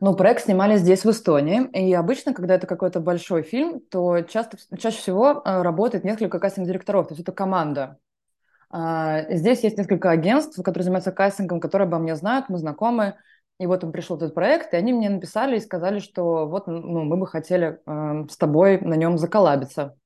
Ну, 0.00 0.14
проект 0.14 0.44
снимали 0.44 0.76
здесь, 0.76 1.04
в 1.04 1.10
Эстонии. 1.10 1.68
И 1.72 1.94
обычно, 1.94 2.34
когда 2.34 2.56
это 2.56 2.66
какой-то 2.66 3.00
большой 3.00 3.42
фильм, 3.42 3.80
то 3.80 4.20
часто, 4.22 4.58
чаще 4.76 4.98
всего 4.98 5.42
э, 5.44 5.62
работает 5.62 6.02
несколько 6.02 6.40
кастинг-директоров, 6.40 7.06
то 7.06 7.14
есть 7.14 7.22
это 7.22 7.30
команда. 7.30 7.98
А, 8.68 9.22
Здесь 9.32 9.62
есть 9.62 9.78
несколько 9.78 10.10
агентств, 10.10 10.60
которые 10.62 10.84
занимаются 10.84 11.12
кастингом, 11.12 11.60
которые 11.60 11.86
обо 11.86 11.98
мне 11.98 12.16
знают, 12.16 12.48
мы 12.48 12.58
знакомы. 12.58 13.16
И 13.58 13.66
вот 13.66 13.84
он 13.84 13.92
пришел 13.92 14.16
этот 14.16 14.34
проект, 14.34 14.74
и 14.74 14.76
они 14.76 14.92
мне 14.92 15.08
написали 15.08 15.56
и 15.56 15.60
сказали, 15.60 16.00
что 16.00 16.46
вот 16.46 16.66
ну, 16.66 17.04
мы 17.04 17.16
бы 17.16 17.26
хотели 17.26 17.78
э, 17.86 18.26
с 18.28 18.36
тобой 18.36 18.80
на 18.80 18.94
нем 18.94 19.18
заколабиться. 19.18 19.96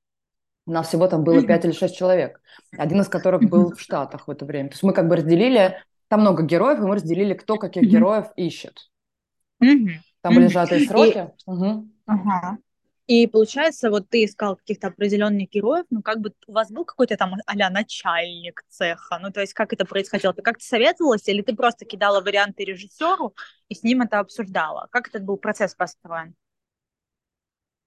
У 0.67 0.71
нас 0.71 0.87
всего 0.87 1.07
там 1.07 1.23
было 1.23 1.41
пять 1.43 1.65
или 1.65 1.71
шесть 1.71 1.97
человек, 1.97 2.39
один 2.77 3.01
из 3.01 3.09
которых 3.09 3.41
был 3.49 3.73
в 3.73 3.81
Штатах 3.81 4.27
в 4.27 4.31
это 4.31 4.45
время. 4.45 4.69
То 4.69 4.73
есть 4.73 4.83
мы 4.83 4.93
как 4.93 5.07
бы 5.07 5.15
разделили, 5.17 5.83
там 6.11 6.21
много 6.21 6.43
героев, 6.43 6.79
и 6.79 6.81
мы 6.81 6.95
разделили, 6.95 7.33
кто 7.33 7.57
каких 7.57 7.83
Мгм. 7.83 7.93
героев 7.93 8.25
ищет. 8.35 8.91
Мгм. 9.59 10.03
Там 10.21 10.35
были 10.35 10.47
сжатые 10.47 10.81
И, 10.81 10.87
сроки. 10.87 11.31
Мгм. 11.47 11.89
ага. 12.05 12.57
И 13.07 13.27
получается, 13.27 13.89
вот 13.89 14.09
ты 14.09 14.25
искал 14.25 14.57
каких-то 14.57 14.87
определенных 14.87 15.49
героев, 15.49 15.85
ну 15.89 16.01
как 16.01 16.19
бы 16.19 16.33
у 16.47 16.51
вас 16.51 16.69
был 16.69 16.83
какой-то 16.83 17.15
там 17.15 17.35
а 17.45 17.69
начальник 17.69 18.63
цеха, 18.69 19.19
ну 19.21 19.31
то 19.31 19.41
есть 19.41 19.53
как 19.53 19.71
это 19.73 19.85
происходило? 19.85 20.33
Ты 20.33 20.41
как-то 20.41 20.65
советовалась 20.65 21.27
или 21.29 21.41
ты 21.41 21.55
просто 21.55 21.85
кидала 21.85 22.21
варианты 22.21 22.65
режиссеру 22.65 23.33
и 23.69 23.75
с 23.75 23.83
ним 23.83 24.01
это 24.01 24.19
обсуждала? 24.19 24.87
Как 24.91 25.07
этот 25.07 25.23
был 25.23 25.37
процесс 25.37 25.75
построен? 25.75 26.35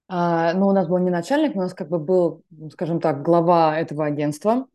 А, 0.07 0.53
ну, 0.53 0.67
у 0.67 0.71
нас 0.71 0.87
был 0.87 0.99
не 0.99 1.09
начальник, 1.09 1.55
у 1.55 1.59
нас 1.59 1.73
как 1.73 1.89
бы 1.89 1.99
был, 1.99 2.43
скажем 2.71 2.99
так, 2.99 3.23
глава 3.23 3.77
этого 3.77 4.05
агентства, 4.05 4.67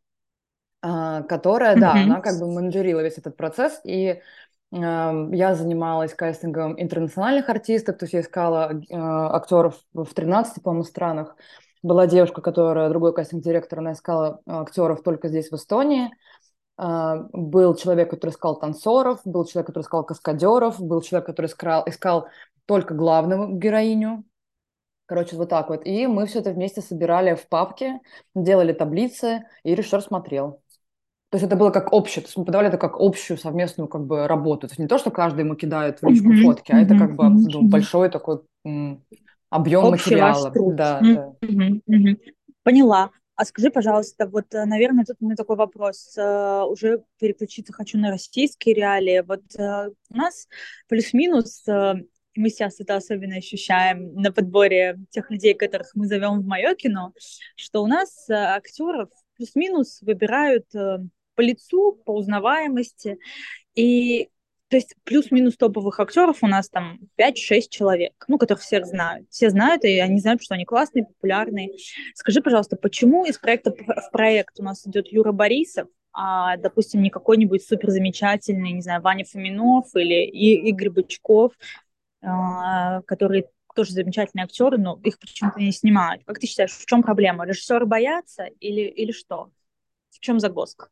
а, 0.82 1.22
которая, 1.22 1.76
да, 1.78 1.92
Мгм. 1.94 2.04
она 2.04 2.20
как 2.20 2.38
бы 2.38 2.46
менеджерила 2.46 3.00
весь 3.00 3.18
этот 3.18 3.37
процесс, 3.37 3.80
и 3.84 4.20
я 4.72 5.54
занималась 5.56 6.14
кастингом 6.14 6.80
интернациональных 6.80 7.49
артистов, 7.49 7.99
то 7.99 8.04
есть 8.04 8.12
я 8.12 8.20
искала 8.20 8.80
а, 8.92 9.34
актеров 9.37 9.75
в 9.92 10.14
13, 10.14 10.62
по-моему, 10.62 10.84
странах. 10.84 11.34
Была 11.82 12.06
девушка, 12.06 12.40
которая, 12.40 12.88
другой 12.88 13.12
кастинг-директор, 13.12 13.80
она 13.80 13.92
искала 13.94 14.40
актеров 14.46 15.02
только 15.02 15.26
здесь, 15.28 15.50
в 15.50 15.54
Эстонии. 15.56 16.10
А, 16.76 17.16
Был 17.32 17.75
человек, 17.75 18.10
который 18.10 18.30
искал 18.30 18.58
танцоров, 18.60 19.20
был 19.25 19.44
человек, 19.44 19.66
который 19.66 19.82
искал 19.82 20.04
каскадеров, 20.04 20.80
был 20.80 21.02
человек, 21.02 21.26
который 21.26 21.46
искал, 21.46 21.82
искал 21.88 22.28
только 22.66 22.94
главную 22.94 23.56
героиню, 23.56 24.25
Короче, 25.06 25.34
вот 25.34 25.49
так 25.49 25.68
вот. 25.70 25.84
И 25.87 26.06
мы 26.06 26.26
все 26.26 26.38
это 26.38 26.52
вместе 26.52 26.80
собирали 26.80 27.34
в 27.34 27.49
папке, 27.49 27.99
делали 28.37 28.72
таблицы, 28.72 29.44
и 29.64 29.75
режиссер 29.75 30.02
смотрел. 30.02 30.62
То 31.30 31.37
есть 31.37 31.46
это 31.46 31.54
было 31.54 31.70
как 31.70 31.92
общее, 31.92 32.22
то 32.22 32.26
есть 32.26 32.37
мы 32.37 32.44
подавали 32.44 32.68
это 32.68 32.78
как 32.78 32.96
общую 32.99 33.38
совместную 33.38 33.87
как 33.87 34.04
бы 34.04 34.26
работу. 34.26 34.66
То 34.66 34.72
есть 34.72 34.80
не 34.80 34.88
то, 34.88 34.99
что 34.99 35.12
каждый 35.12 35.44
ему 35.44 35.54
кидает 35.54 36.02
в 36.02 36.08
личку 36.08 36.28
Мгм. 36.28 36.42
фотки, 36.42 36.72
а 36.72 36.80
это 36.80 36.99
как 36.99 37.14
бы 37.14 37.28
ну, 37.28 37.62
большой 37.62 38.10
такой 38.10 38.40
м, 38.64 39.04
объем 39.49 39.84
Общий 39.84 40.10
материала. 40.10 40.52
Да, 40.75 41.00
да. 41.00 41.32
Мгм. 41.40 41.82
Мгм. 41.87 42.18
Поняла. 42.64 43.10
А 43.37 43.44
скажи, 43.44 43.70
пожалуйста, 43.70 44.26
вот, 44.26 44.52
э, 44.54 44.64
наверное, 44.66 45.04
тут 45.04 45.16
у 45.20 45.25
меня 45.25 45.37
такой 45.37 45.56
вопрос. 45.56 46.14
Э, 46.18 46.64
Уже 46.68 47.04
переключиться 47.18 47.72
хочу 47.72 47.96
на 47.96 48.10
российские 48.10 48.75
реалии. 48.75 49.25
Вот 49.26 49.42
э, 49.56 49.90
у 50.10 50.16
нас 50.16 50.46
плюс-минус, 50.88 51.62
и 51.66 52.40
мы 52.40 52.50
сейчас 52.50 52.80
это 52.80 52.96
особенно 52.96 53.37
ощущаем 53.37 54.14
на 54.14 54.30
подборе 54.30 54.99
тех 55.10 55.30
людей, 55.30 55.54
которых 55.54 55.92
мы 55.94 56.06
зовем 56.06 56.40
в 56.40 56.46
мое 56.46 56.75
кино, 56.75 57.12
что 57.56 57.82
у 57.82 57.87
нас 57.87 58.28
актеров 58.28 59.08
плюс-минус 59.37 60.02
выбирают 60.02 60.66
по 61.40 61.42
лицу, 61.42 61.99
по 62.04 62.14
узнаваемости. 62.14 63.18
И 63.75 64.28
то 64.68 64.76
есть 64.76 64.94
плюс-минус 65.04 65.56
топовых 65.56 65.99
актеров 65.99 66.42
у 66.42 66.47
нас 66.47 66.68
там 66.68 66.99
пять-шесть 67.16 67.73
человек, 67.73 68.12
ну, 68.28 68.37
которых 68.37 68.62
всех 68.62 68.85
знают. 68.85 69.26
Все 69.30 69.49
знают, 69.49 69.85
и 69.85 69.99
они 69.99 70.20
знают, 70.20 70.42
что 70.42 70.54
они 70.54 70.66
классные, 70.66 71.06
популярные. 71.06 71.70
Скажи, 72.14 72.42
пожалуйста, 72.42 72.76
почему 72.76 73.25
из 73.25 73.38
проекта 73.38 73.73
в 73.73 74.11
проект 74.12 74.61
у 74.61 74.62
нас 74.62 74.87
идет 74.87 75.11
Юра 75.11 75.32
Борисов, 75.32 75.88
а, 76.12 76.59
допустим, 76.59 77.00
не 77.00 77.09
какой-нибудь 77.09 77.66
супер 77.66 77.88
замечательный, 77.90 78.73
не 78.73 78.82
знаю, 78.82 79.00
Ваня 79.00 79.25
Фоминов 79.25 79.87
или 79.94 80.26
И- 80.26 80.68
Игорь 80.68 80.90
Бычков, 80.90 81.54
а, 82.20 83.00
которые 83.02 83.49
тоже 83.75 83.92
замечательные 83.92 84.44
актеры, 84.44 84.76
но 84.76 85.00
их 85.02 85.18
почему-то 85.18 85.59
не 85.59 85.73
снимают. 85.73 86.23
Как 86.26 86.38
ты 86.38 86.47
считаешь, 86.47 86.73
в 86.73 86.85
чем 86.85 87.02
проблема? 87.02 87.47
Режиссеры 87.47 87.87
боятся 87.87 88.44
или, 88.44 88.82
или 88.82 89.12
что? 89.12 89.50
В 90.11 90.20
чем 90.20 90.38
загвоздка? 90.38 90.90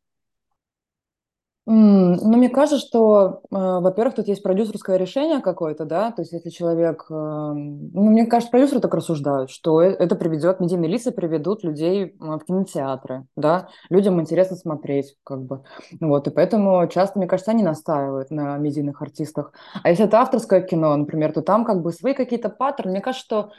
Ну, 1.71 2.35
мне 2.35 2.49
кажется, 2.49 2.79
что, 2.83 3.41
э, 3.51 3.55
во-первых, 3.55 4.15
тут 4.15 4.27
есть 4.27 4.41
продюсерское 4.41 4.97
решение 4.97 5.39
какое-то, 5.39 5.85
да, 5.85 6.11
то 6.11 6.23
есть 6.23 6.31
если 6.33 6.49
человек, 6.49 7.05
э, 7.11 7.13
ну, 7.13 8.09
мне 8.09 8.25
кажется, 8.25 8.49
продюсеры 8.49 8.79
так 8.81 8.91
рассуждают, 8.95 9.51
что 9.51 9.79
э- 9.83 9.91
это 9.93 10.15
приведет, 10.15 10.59
медийные 10.59 10.89
лица 10.89 11.11
приведут 11.11 11.63
людей 11.63 12.15
в 12.17 12.39
кинотеатры, 12.39 13.27
да, 13.35 13.67
людям 13.91 14.19
интересно 14.19 14.55
смотреть, 14.57 15.15
как 15.23 15.43
бы, 15.43 15.61
вот, 16.01 16.27
и 16.27 16.31
поэтому 16.31 16.87
часто, 16.87 17.19
мне 17.19 17.27
кажется, 17.27 17.51
они 17.51 17.61
настаивают 17.61 18.31
на 18.31 18.57
медийных 18.57 19.03
артистах. 19.03 19.53
А 19.83 19.89
если 19.89 20.05
это 20.05 20.21
авторское 20.21 20.61
кино, 20.61 20.95
например, 20.97 21.33
то 21.33 21.43
там 21.43 21.65
как 21.65 21.83
бы 21.83 21.91
свои 21.91 22.15
какие-то 22.15 22.49
паттерны, 22.49 22.93
мне 22.93 23.01
кажется, 23.01 23.23
что 23.23 23.51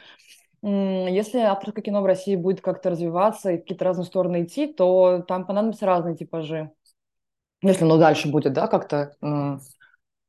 если 0.63 1.39
авторское 1.39 1.83
кино 1.83 2.01
в 2.01 2.05
России 2.05 2.35
будет 2.35 2.61
как-то 2.61 2.91
развиваться 2.91 3.51
и 3.51 3.57
в 3.57 3.61
какие-то 3.61 3.85
разные 3.85 4.05
стороны 4.05 4.43
идти, 4.43 4.67
то 4.67 5.23
там 5.27 5.45
понадобятся 5.45 5.85
разные 5.87 6.15
типажи. 6.15 6.71
Если 7.61 7.83
оно 7.85 7.97
дальше 7.97 8.29
будет, 8.29 8.53
да, 8.53 8.67
как-то 8.67 9.15
м, 9.21 9.61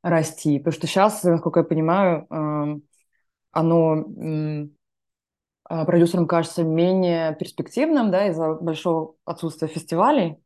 расти. 0.02 0.58
Потому 0.58 0.74
что 0.74 0.86
сейчас, 0.86 1.22
насколько 1.24 1.60
я 1.60 1.64
понимаю, 1.64 2.26
м, 2.30 2.82
оно 3.52 4.04
а, 5.64 5.84
продюсерам 5.84 6.26
кажется 6.26 6.62
менее 6.64 7.34
перспективным, 7.36 8.10
да, 8.10 8.28
из-за 8.28 8.54
большого 8.54 9.14
отсутствия 9.24 9.68
фестивалей. 9.68 10.36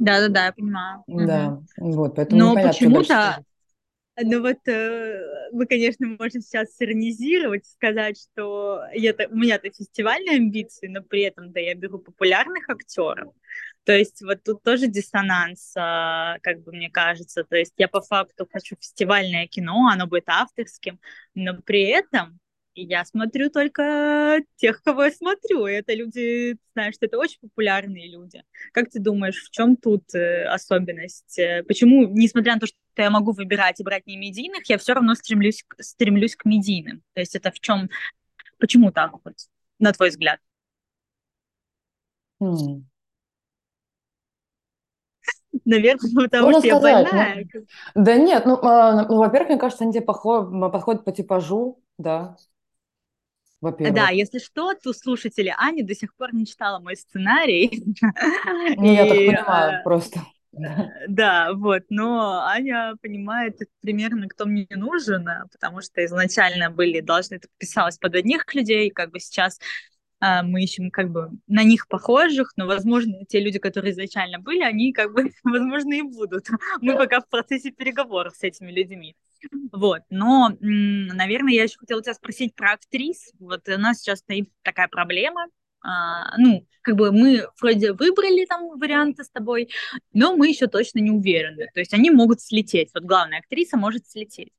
Да-да-да, 0.00 0.46
я 0.46 0.52
понимаю. 0.52 1.04
Да, 1.06 1.60
вот, 1.78 2.14
поэтому 2.14 2.42
Но 2.42 2.56
почему-то, 2.60 3.42
ну 4.22 4.40
вот 4.40 4.66
э, 4.66 5.50
мы, 5.52 5.66
конечно, 5.66 6.06
можем 6.06 6.40
сейчас 6.40 6.74
сиронизировать, 6.76 7.66
сказать, 7.66 8.18
что 8.20 8.82
я-то, 8.94 9.28
у 9.28 9.36
меня-то 9.36 9.70
фестивальные 9.70 10.36
амбиции, 10.36 10.88
но 10.88 11.02
при 11.02 11.22
этом, 11.22 11.52
да, 11.52 11.60
я 11.60 11.74
беру 11.74 11.98
популярных 11.98 12.68
актеров. 12.68 13.32
То 13.84 13.92
есть 13.92 14.22
вот 14.22 14.42
тут 14.44 14.62
тоже 14.62 14.86
диссонанс, 14.86 15.72
а, 15.76 16.38
как 16.42 16.62
бы 16.62 16.72
мне 16.72 16.90
кажется. 16.90 17.44
То 17.44 17.56
есть 17.56 17.74
я 17.76 17.88
по 17.88 18.00
факту 18.00 18.46
хочу 18.50 18.76
фестивальное 18.76 19.46
кино, 19.46 19.88
оно 19.92 20.06
будет 20.06 20.28
авторским, 20.28 21.00
но 21.34 21.60
при 21.62 21.82
этом 21.84 22.38
я 22.82 23.04
смотрю 23.04 23.50
только 23.50 24.40
тех, 24.56 24.82
кого 24.82 25.04
я 25.04 25.10
смотрю. 25.10 25.66
И 25.66 25.72
это 25.72 25.94
люди, 25.94 26.56
знаешь, 26.74 26.94
что 26.94 27.06
это 27.06 27.18
очень 27.18 27.38
популярные 27.40 28.10
люди. 28.10 28.42
Как 28.72 28.90
ты 28.90 29.00
думаешь, 29.00 29.42
в 29.42 29.50
чем 29.50 29.76
тут 29.76 30.14
э, 30.14 30.44
особенность? 30.44 31.38
Э, 31.38 31.62
Почему, 31.64 32.08
несмотря 32.08 32.54
на 32.54 32.60
то, 32.60 32.66
что 32.66 32.76
я 32.96 33.10
могу 33.10 33.32
выбирать 33.32 33.80
и 33.80 33.84
брать 33.84 34.06
не 34.06 34.16
медийных, 34.16 34.68
я 34.68 34.78
все 34.78 34.94
равно 34.94 35.14
стремлюсь, 35.14 35.64
стремлюсь 35.78 36.36
к 36.36 36.44
медийным? 36.44 37.02
То 37.14 37.20
есть 37.20 37.34
это 37.34 37.50
в 37.50 37.60
чем, 37.60 37.88
почему 38.58 38.92
так 38.92 39.12
вот, 39.24 39.34
на 39.78 39.92
твой 39.92 40.10
взгляд? 40.10 40.40
М. 42.40 42.90
Наверное, 45.64 46.10
потому 46.14 46.52
что 46.52 46.66
я 46.66 46.76
сказать, 46.76 47.10
больная. 47.10 47.46
ну, 47.52 47.60
да 47.94 48.16
нет, 48.16 48.46
ну, 48.46 48.58
а, 48.62 49.06
ну, 49.06 49.16
во-первых, 49.18 49.50
мне 49.50 49.58
кажется, 49.58 49.84
они 49.84 49.92
тебе 49.92 50.02
подходят 50.02 51.04
по 51.04 51.12
типажу, 51.12 51.82
да, 51.98 52.36
Да, 53.60 53.68
во-первых. 53.68 54.10
если 54.12 54.38
что, 54.38 54.74
то 54.74 54.92
слушатели 54.92 55.54
Ани 55.56 55.82
до 55.82 55.94
сих 55.94 56.14
пор 56.16 56.34
не 56.34 56.46
читала 56.46 56.78
мой 56.78 56.96
сценарий. 56.96 57.84
Ну, 58.76 58.92
я 58.92 59.06
так 59.06 59.16
понимаю, 59.16 59.80
э, 59.80 59.82
просто. 59.84 60.20
да, 61.08 61.52
вот, 61.54 61.82
но 61.90 62.42
Аня 62.44 62.94
понимает 63.00 63.58
примерно, 63.82 64.28
кто 64.28 64.46
мне 64.46 64.66
нужен, 64.70 65.28
а, 65.28 65.46
потому 65.52 65.80
что 65.80 66.04
изначально 66.04 66.70
были, 66.70 67.00
должны, 67.00 67.36
это 67.36 67.48
писалось 67.58 67.98
под 67.98 68.14
одних 68.16 68.52
людей, 68.54 68.90
как 68.90 69.10
бы 69.10 69.20
сейчас 69.20 69.58
а, 69.58 69.62
мы 70.20 70.62
ищем 70.62 70.90
как 70.90 71.10
бы 71.10 71.30
на 71.46 71.64
них 71.64 71.88
похожих, 71.88 72.52
но, 72.56 72.66
возможно, 72.66 73.24
те 73.26 73.40
люди, 73.40 73.58
которые 73.58 73.92
изначально 73.92 74.38
были, 74.38 74.62
они 74.62 74.92
как 74.92 75.12
бы, 75.12 75.30
возможно, 75.44 75.94
и 75.94 76.02
будут. 76.02 76.48
Мы 76.80 76.96
пока 76.96 77.20
в 77.20 77.28
процессе 77.28 77.70
переговоров 77.70 78.34
с 78.36 78.42
этими 78.42 78.70
людьми. 78.70 79.16
Вот, 79.72 80.02
но, 80.10 80.50
наверное, 80.60 81.54
я 81.54 81.62
еще 81.62 81.78
хотела 81.78 82.02
тебя 82.02 82.14
спросить 82.14 82.54
про 82.54 82.72
актрис. 82.72 83.32
Вот 83.38 83.66
у 83.68 83.78
нас 83.78 84.00
сейчас 84.00 84.18
стоит 84.18 84.50
такая 84.62 84.88
проблема, 84.88 85.46
а, 85.82 86.36
ну, 86.38 86.66
как 86.82 86.96
бы 86.96 87.12
мы 87.12 87.46
вроде 87.60 87.92
выбрали 87.92 88.44
там 88.46 88.78
варианты 88.78 89.24
с 89.24 89.30
тобой, 89.30 89.70
но 90.12 90.36
мы 90.36 90.48
еще 90.48 90.66
точно 90.66 91.00
не 91.00 91.10
уверены. 91.10 91.68
То 91.74 91.80
есть 91.80 91.94
они 91.94 92.10
могут 92.10 92.40
слететь. 92.40 92.90
Вот 92.94 93.04
главная 93.04 93.38
актриса 93.38 93.76
может 93.76 94.08
слететь. 94.08 94.52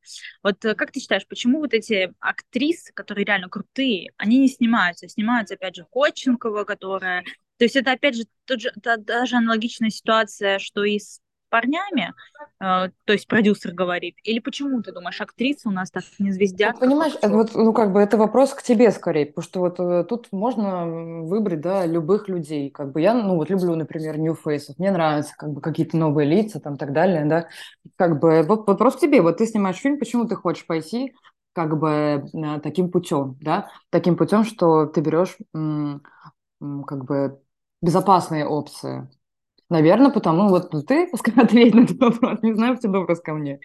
Вот 0.44 0.64
э, 0.66 0.76
как 0.76 0.92
ты 0.92 1.00
считаешь, 1.00 1.28
почему 1.28 1.60
вот 1.60 1.74
эти 1.74 2.14
актрисы, 2.20 2.94
которые 2.94 3.26
реально 3.26 3.50
крутые, 3.50 4.12
они 4.18 4.40
не 4.40 4.50
снимаются? 4.50 5.08
Снимаются, 5.08 5.56
опять 5.56 5.76
же, 5.76 5.86
Ходченкова, 5.92 6.64
которая... 6.64 7.24
То 7.58 7.66
есть 7.66 7.76
это, 7.76 7.92
опять 7.92 8.16
же, 8.16 8.24
тот 8.46 8.62
же, 8.62 8.72
та, 8.82 8.98
даже 8.98 9.36
аналогичная 9.36 9.90
ситуация, 9.90 10.60
что 10.60 10.84
и 10.84 11.00
с 11.00 11.22
парнями, 11.52 12.14
э, 12.60 12.90
то 13.06 13.14
есть 13.14 13.28
продюсер 13.28 13.74
говорит, 13.74 14.16
или 14.24 14.40
почему 14.40 14.82
ты 14.82 14.92
думаешь, 14.92 15.20
актриса 15.22 15.70
у 15.70 15.72
нас 15.72 15.92
так 15.92 16.04
не 16.18 16.32
звездят, 16.32 16.72
как 16.72 16.80
понимаешь, 16.80 17.14
актер? 17.14 17.30
вот, 17.30 17.54
ну, 17.54 17.74
как 17.74 17.92
бы 17.92 18.00
это 18.00 18.18
вопрос 18.18 18.54
к 18.54 18.64
тебе 18.64 18.90
скорее, 18.92 19.28
потому 19.28 19.44
что 19.44 19.60
вот 19.60 19.80
э, 19.80 20.06
тут 20.06 20.30
можно 20.32 20.88
выбрать, 20.88 21.62
да, 21.62 21.86
любых 21.86 22.30
людей. 22.30 22.72
Как 22.72 22.92
бы 22.92 23.02
я, 23.02 23.14
ну, 23.14 23.36
вот 23.36 23.50
люблю, 23.50 23.76
например, 23.76 24.18
new 24.18 24.36
faces, 24.44 24.74
мне 24.78 24.90
нравятся 24.92 25.36
как 25.38 25.52
бы 25.52 25.62
какие-то 25.62 25.98
новые 25.98 26.28
лица 26.28 26.60
там 26.60 26.78
так 26.78 26.94
далее, 26.94 27.26
да. 27.26 27.48
Как 27.98 28.20
бы 28.20 28.44
вот 28.44 28.68
вопрос 28.68 28.96
к 28.96 29.00
тебе, 29.00 29.22
вот 29.22 29.38
ты 29.38 29.46
снимаешь 29.46 29.78
фильм, 29.78 30.00
почему 30.00 30.26
ты 30.26 30.36
хочешь 30.36 30.66
пойти 30.66 31.14
как 31.54 31.78
бы 31.78 31.90
э, 32.34 32.60
таким 32.64 32.90
путем, 32.90 33.38
да, 33.42 33.70
таким 33.90 34.16
путем, 34.16 34.46
что 34.46 34.86
ты 34.86 35.02
берешь 35.02 35.38
как 35.52 37.06
бы 37.06 37.42
безопасные 37.82 38.46
опции. 38.46 39.10
Наверное, 39.72 40.12
потому 40.12 40.50
вот 40.50 40.70
ты 40.86 41.08
пускай 41.08 41.34
ответь 41.42 41.74
на 41.74 41.84
этот 41.84 41.98
вопрос, 41.98 42.40
не 42.42 42.54
знаю, 42.54 42.74
у 42.74 42.78
тебя 42.78 43.00
вопрос 43.00 43.22
ко 43.22 43.34
мне. 43.34 43.62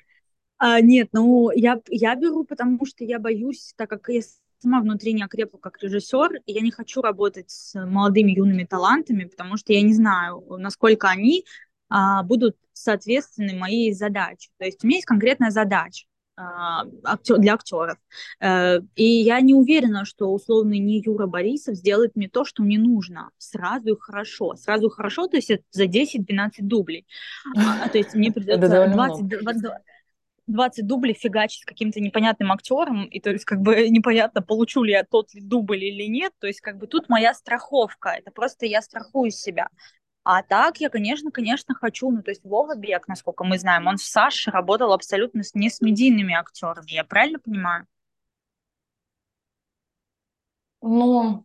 А, 0.56 0.80
нет, 0.80 1.08
ну 1.12 1.50
я, 1.50 1.80
я 1.88 2.14
беру, 2.14 2.44
потому 2.44 2.86
что 2.86 3.02
я 3.02 3.18
боюсь, 3.18 3.74
так 3.76 3.90
как 3.90 4.08
я 4.08 4.20
сама 4.62 4.80
внутри 4.80 5.14
не 5.14 5.24
окрепла 5.24 5.58
как 5.58 5.82
режиссер, 5.82 6.42
и 6.46 6.52
я 6.52 6.60
не 6.60 6.70
хочу 6.70 7.02
работать 7.02 7.50
с 7.50 7.74
молодыми 7.74 8.30
юными 8.30 8.62
талантами, 8.62 9.24
потому 9.24 9.56
что 9.56 9.72
я 9.72 9.82
не 9.82 9.94
знаю, 9.94 10.44
насколько 10.48 11.08
они 11.08 11.44
а, 11.88 12.22
будут 12.22 12.56
соответственны 12.72 13.58
моей 13.58 13.92
задаче. 13.92 14.50
То 14.58 14.64
есть 14.64 14.84
у 14.84 14.86
меня 14.86 14.98
есть 14.98 15.06
конкретная 15.06 15.50
задача 15.50 16.06
актер, 16.36 17.38
для 17.38 17.54
актеров. 17.54 17.98
Э, 18.40 18.80
и 18.94 19.04
я 19.04 19.40
не 19.40 19.54
уверена, 19.54 20.04
что 20.04 20.32
условный 20.32 20.78
не 20.78 21.00
Юра 21.00 21.26
Борисов 21.26 21.76
сделает 21.76 22.16
мне 22.16 22.28
то, 22.28 22.44
что 22.44 22.62
мне 22.62 22.78
нужно. 22.78 23.30
Сразу 23.38 23.94
и 23.94 23.98
хорошо. 23.98 24.54
Сразу 24.56 24.88
и 24.88 24.90
хорошо, 24.90 25.28
то 25.28 25.36
есть 25.36 25.50
это 25.50 25.64
за 25.70 25.84
10-12 25.84 26.50
дублей. 26.60 27.06
А, 27.56 27.88
то 27.88 27.98
есть 27.98 28.14
мне 28.14 28.32
придется 28.32 28.68
довольно 28.68 28.94
20, 28.94 29.22
много. 29.22 29.82
20 30.46 30.86
дублей 30.86 31.14
фигачить 31.14 31.62
с 31.62 31.64
каким-то 31.64 32.00
непонятным 32.00 32.52
актером, 32.52 33.04
и 33.06 33.20
то 33.20 33.30
есть 33.30 33.44
как 33.44 33.60
бы 33.60 33.74
непонятно, 33.88 34.42
получу 34.42 34.82
ли 34.82 34.92
я 34.92 35.04
тот 35.04 35.34
ли 35.34 35.40
дубль 35.40 35.84
или 35.84 36.04
нет, 36.04 36.32
то 36.38 36.46
есть 36.46 36.60
как 36.60 36.78
бы 36.78 36.86
тут 36.86 37.08
моя 37.08 37.34
страховка, 37.34 38.10
это 38.10 38.30
просто 38.30 38.66
я 38.66 38.82
страхую 38.82 39.30
себя. 39.30 39.68
А 40.28 40.42
так 40.42 40.78
я, 40.78 40.88
конечно, 40.88 41.30
конечно, 41.30 41.72
хочу, 41.72 42.10
ну 42.10 42.20
то 42.20 42.32
есть 42.32 42.44
Вова 42.44 42.74
Бек, 42.74 43.06
насколько 43.06 43.44
мы 43.44 43.60
знаем, 43.60 43.86
он 43.86 43.96
в 43.96 44.02
Саше 44.02 44.50
работал 44.50 44.92
абсолютно 44.92 45.44
с, 45.44 45.54
не 45.54 45.70
с 45.70 45.80
медийными 45.80 46.34
актерами, 46.34 46.90
я 46.90 47.04
правильно 47.04 47.38
понимаю? 47.38 47.86
Ну, 50.82 51.44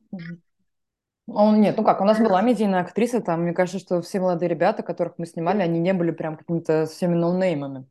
он, 1.27 1.61
нет, 1.61 1.77
ну 1.77 1.83
как, 1.83 2.01
у 2.01 2.05
нас 2.05 2.17
была 2.17 2.41
медийная 2.41 2.81
актриса, 2.81 3.21
там, 3.21 3.43
мне 3.43 3.53
кажется, 3.53 3.77
что 3.77 4.01
все 4.01 4.19
молодые 4.19 4.49
ребята, 4.49 4.81
которых 4.81 5.13
мы 5.19 5.27
снимали, 5.27 5.61
они 5.61 5.79
не 5.79 5.93
были 5.93 6.09
прям 6.09 6.35
какими-то 6.35 6.87
всеми 6.87 7.13
ноунеймами. 7.13 7.85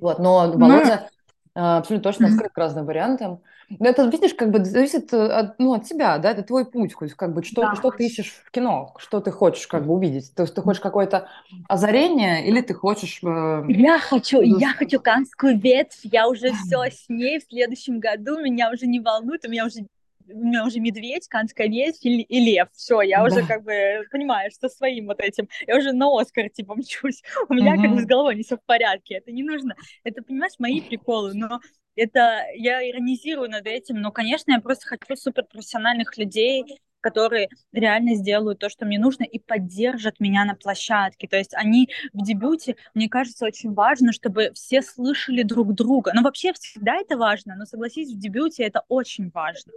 Вот, 0.00 0.20
но 0.20 0.52
Володя 0.52 1.10
абсолютно 1.54 2.10
точно 2.10 2.28
открыт 2.28 2.52
к 2.52 2.58
разным 2.58 2.86
вариантам. 2.86 3.40
Но 3.78 3.88
это, 3.88 4.04
видишь, 4.06 4.34
как 4.34 4.50
бы 4.50 4.64
зависит 4.64 5.12
э, 5.12 5.26
от, 5.26 5.58
ну, 5.58 5.74
от 5.74 5.84
тебя, 5.84 6.18
да, 6.18 6.32
это 6.32 6.42
твой 6.42 6.66
путь, 6.66 6.94
то 6.98 7.04
есть 7.04 7.16
как 7.16 7.32
бы 7.32 7.42
что, 7.42 7.62
да. 7.62 7.74
что 7.74 7.90
ты 7.90 8.06
ищешь 8.06 8.42
в 8.44 8.50
кино, 8.50 8.94
что 8.98 9.20
ты 9.20 9.30
хочешь 9.30 9.66
как 9.66 9.86
бы 9.86 9.94
увидеть. 9.94 10.34
То 10.34 10.42
есть 10.42 10.54
ты 10.54 10.60
хочешь 10.60 10.82
какое-то 10.82 11.28
озарение 11.68 12.46
или 12.46 12.60
ты 12.60 12.74
хочешь... 12.74 13.20
э, 13.22 13.64
Я 13.68 13.98
хочу, 13.98 14.42
ну, 14.42 14.58
я 14.58 14.74
хочу 14.74 15.00
канскую 15.00 15.58
ветвь, 15.58 16.00
я 16.02 16.28
уже 16.28 16.52
все 16.52 16.84
с 16.90 17.08
ней 17.08 17.38
в 17.40 17.44
следующем 17.44 18.00
году, 18.00 18.38
меня 18.38 18.70
уже 18.70 18.86
не 18.86 19.00
волнует, 19.00 19.46
у 19.46 19.50
меня 19.50 19.64
уже 19.64 19.86
у 20.28 20.44
меня 20.44 20.64
уже 20.64 20.80
медведь, 20.80 21.28
канская 21.28 21.68
ветвь 21.68 22.04
и, 22.04 22.22
и 22.22 22.40
лев. 22.40 22.68
Все, 22.72 23.00
я 23.02 23.24
уже 23.24 23.42
да. 23.42 23.46
как 23.46 23.64
бы, 23.64 24.04
понимаешь, 24.10 24.54
со 24.54 24.68
своим 24.68 25.06
вот 25.06 25.20
этим. 25.20 25.48
Я 25.66 25.76
уже 25.76 25.92
на 25.92 26.06
Оскар, 26.20 26.48
типа, 26.50 26.74
мчусь. 26.74 27.22
У 27.48 27.54
меня 27.54 27.76
как 27.76 27.94
бы 27.94 28.00
с 28.00 28.06
головой 28.06 28.36
не 28.36 28.42
все 28.42 28.56
в 28.56 28.64
порядке. 28.64 29.16
Это 29.16 29.32
не 29.32 29.42
нужно. 29.42 29.74
Это, 30.02 30.22
понимаешь, 30.22 30.54
мои 30.58 30.80
приколы, 30.80 31.34
но 31.34 31.60
это 31.96 32.44
я 32.56 32.88
иронизирую 32.88 33.50
над 33.50 33.66
этим, 33.66 34.00
но, 34.00 34.10
конечно, 34.10 34.52
я 34.52 34.60
просто 34.60 34.86
хочу 34.88 35.16
суперпрофессиональных 35.16 36.16
людей, 36.16 36.64
которые 37.00 37.50
реально 37.72 38.14
сделают 38.14 38.60
то, 38.60 38.70
что 38.70 38.86
мне 38.86 38.98
нужно, 38.98 39.24
и 39.24 39.38
поддержат 39.38 40.20
меня 40.20 40.44
на 40.46 40.54
площадке. 40.54 41.28
То 41.28 41.36
есть 41.36 41.54
они 41.54 41.90
в 42.14 42.24
дебюте, 42.24 42.76
мне 42.94 43.08
кажется, 43.10 43.44
очень 43.44 43.74
важно, 43.74 44.12
чтобы 44.12 44.52
все 44.54 44.80
слышали 44.80 45.42
друг 45.42 45.74
друга. 45.74 46.12
Ну, 46.14 46.22
вообще 46.22 46.54
всегда 46.54 46.96
это 46.96 47.18
важно, 47.18 47.56
но 47.56 47.66
согласись, 47.66 48.12
в 48.12 48.18
дебюте 48.18 48.64
это 48.64 48.84
очень 48.88 49.30
важно. 49.30 49.72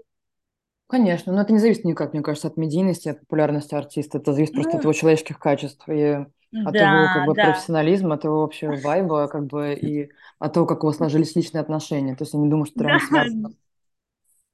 Конечно, 0.87 1.33
но 1.33 1.41
это 1.41 1.51
не 1.51 1.59
зависит 1.59 1.83
никак, 1.83 2.13
мне 2.13 2.21
кажется, 2.21 2.47
от 2.47 2.55
медийности, 2.57 3.09
от 3.09 3.19
популярности 3.19 3.75
артиста. 3.75 4.19
Это 4.19 4.31
зависит 4.33 4.55
просто 4.55 4.77
от 4.77 4.83
Ну, 4.83 4.85
его 4.85 4.93
человеческих 4.93 5.37
качеств 5.39 5.87
и 5.89 6.25
от 6.63 6.79
его 6.79 7.09
как 7.09 7.23
да, 7.23 7.25
бы 7.25 7.35
да, 7.35 7.69
профессионализма, 7.75 8.15
от 8.15 8.23
его 8.23 8.41
общего 8.43 8.77
вайба, 8.77 9.27
как 9.27 9.45
бы 9.47 9.73
и 9.73 10.11
от 10.39 10.53
того, 10.53 10.65
как 10.65 10.83
у 10.83 10.87
вас 10.87 10.97
сложились 10.97 11.35
личные 11.35 11.61
отношения. 11.61 12.15
То 12.15 12.23
есть 12.23 12.33
я 12.33 12.39
не 12.39 12.49
думаю, 12.49 12.65
что 12.65 12.85
это 12.85 12.99
да, 12.99 12.99
связано. 12.99 13.53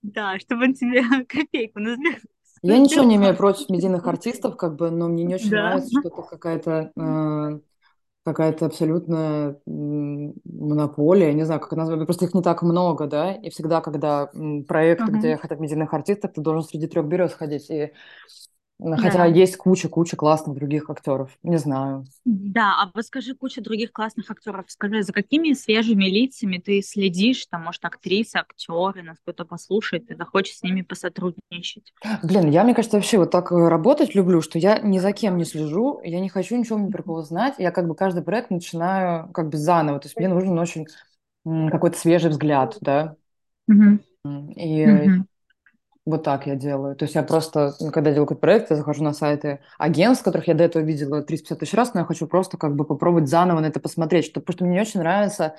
да, 0.02 0.40
чтобы 0.40 0.66
он 0.66 0.74
тебе 0.74 1.04
копейку 1.26 1.80
назбирал. 1.80 2.20
Я 2.62 2.78
ничего 2.80 3.04
не 3.04 3.18
имею 3.18 3.36
против 3.38 3.70
медийных 3.70 4.08
артистов, 4.08 4.56
как 4.58 4.76
бы, 4.76 4.90
но 4.90 5.08
мне 5.10 5.24
не 5.26 5.36
очень 5.36 5.56
Да. 5.56 5.58
нравится, 5.58 5.92
что 5.92 6.08
это 6.08 6.22
какая-то 6.24 6.92
э, 6.96 7.60
какая-то 8.24 8.66
абсолютная 8.68 9.60
монополия, 9.66 11.34
не 11.34 11.46
знаю, 11.46 11.60
как 11.62 11.74
назвать, 11.74 12.06
просто 12.06 12.26
их 12.26 12.34
не 12.34 12.42
так 12.42 12.62
много, 12.64 13.08
да, 13.08 13.34
и 13.34 13.50
всегда, 13.50 13.82
когда 13.82 14.30
проекты, 14.68 15.12
Мгм. 15.12 15.20
где 15.20 15.38
хотят 15.38 15.60
медийных 15.60 15.94
артистов, 15.94 16.32
ты 16.34 16.42
должен 16.42 16.64
среди 16.64 16.88
трех 16.88 17.06
берез 17.08 17.34
ходить, 17.34 17.70
и 17.70 17.92
хотя 18.80 19.20
Да. 19.20 19.26
есть 19.26 19.58
куча-куча 19.58 20.16
классных 20.18 20.56
других 20.58 20.90
актеров, 20.90 21.32
не 21.44 21.58
знаю. 21.58 22.06
Да, 22.26 22.82
а 22.82 22.92
вот 22.94 23.06
скажи, 23.06 23.36
куча 23.36 23.62
других 23.62 23.92
классных 23.92 24.32
актеров. 24.32 24.66
Скажи, 24.70 25.04
за 25.04 25.12
какими 25.12 25.52
свежими 25.54 26.06
лицами 26.06 26.58
ты 26.58 26.82
следишь? 26.82 27.46
Там, 27.48 27.64
может, 27.64 27.84
актрисы, 27.84 28.38
актеры, 28.38 29.04
нас 29.04 29.18
кто-то 29.20 29.44
послушает, 29.44 30.10
и 30.10 30.16
захочет 30.16 30.56
с 30.58 30.64
ними 30.64 30.84
посотрудничать. 30.84 31.94
Блин, 32.24 32.50
я, 32.50 32.64
мне 32.64 32.74
кажется, 32.74 32.98
вообще 32.98 33.18
вот 33.18 33.32
так 33.32 33.52
э, 33.52 33.56
работать 33.70 34.16
люблю, 34.16 34.42
что 34.42 34.60
я 34.60 34.80
ни 34.80 35.00
за 35.00 35.14
кем 35.14 35.38
не 35.38 35.46
слежу, 35.46 36.02
я 36.04 36.20
не 36.20 36.30
хочу 36.30 36.58
ничего 36.58 36.80
ни 36.80 36.92
про 36.92 37.02
кого 37.04 37.22
знать, 37.22 37.56
я 37.60 37.72
как 37.72 37.88
бы 37.88 37.96
каждый 37.96 38.24
проект 38.24 38.52
начинаю 38.52 39.30
как 39.32 39.50
бы 39.50 39.58
заново, 39.58 40.00
то 40.00 40.08
есть 40.08 40.18
мне 40.18 40.28
нужен 40.28 40.58
очень 40.60 40.86
какой-то 41.46 41.98
свежий 41.98 42.30
взгляд, 42.30 42.78
да. 42.82 43.16
М, 44.26 44.52
и 44.52 44.86
Мгм. 44.86 45.26
Вот 46.06 46.24
так 46.24 46.48
я 46.48 46.56
делаю. 46.56 46.98
То 46.98 47.04
есть 47.06 47.16
я 47.16 47.24
просто, 47.24 47.76
ну, 47.80 47.90
когда 47.90 48.12
делаю 48.12 48.26
какой-то 48.28 48.42
проект, 48.42 48.70
я 48.72 48.76
захожу 48.76 49.04
на 49.06 49.14
сайты 49.14 49.62
агентств, 49.78 50.26
которых 50.26 50.50
я 50.50 50.54
до 50.54 50.66
этого 50.66 50.84
видела 50.84 51.22
350 51.22 51.60
тысяч 51.60 51.74
раз, 51.74 51.94
но 51.94 52.02
я 52.02 52.06
хочу 52.06 52.28
просто 52.28 52.58
как 52.58 52.76
бы 52.76 52.84
попробовать 52.84 53.30
заново 53.30 53.62
на 53.62 53.68
это 53.68 53.80
посмотреть, 53.80 54.26
что, 54.26 54.42
потому 54.42 54.54
что 54.54 54.66
мне 54.66 54.74
не 54.76 54.82
очень 54.82 55.00
нравится 55.00 55.56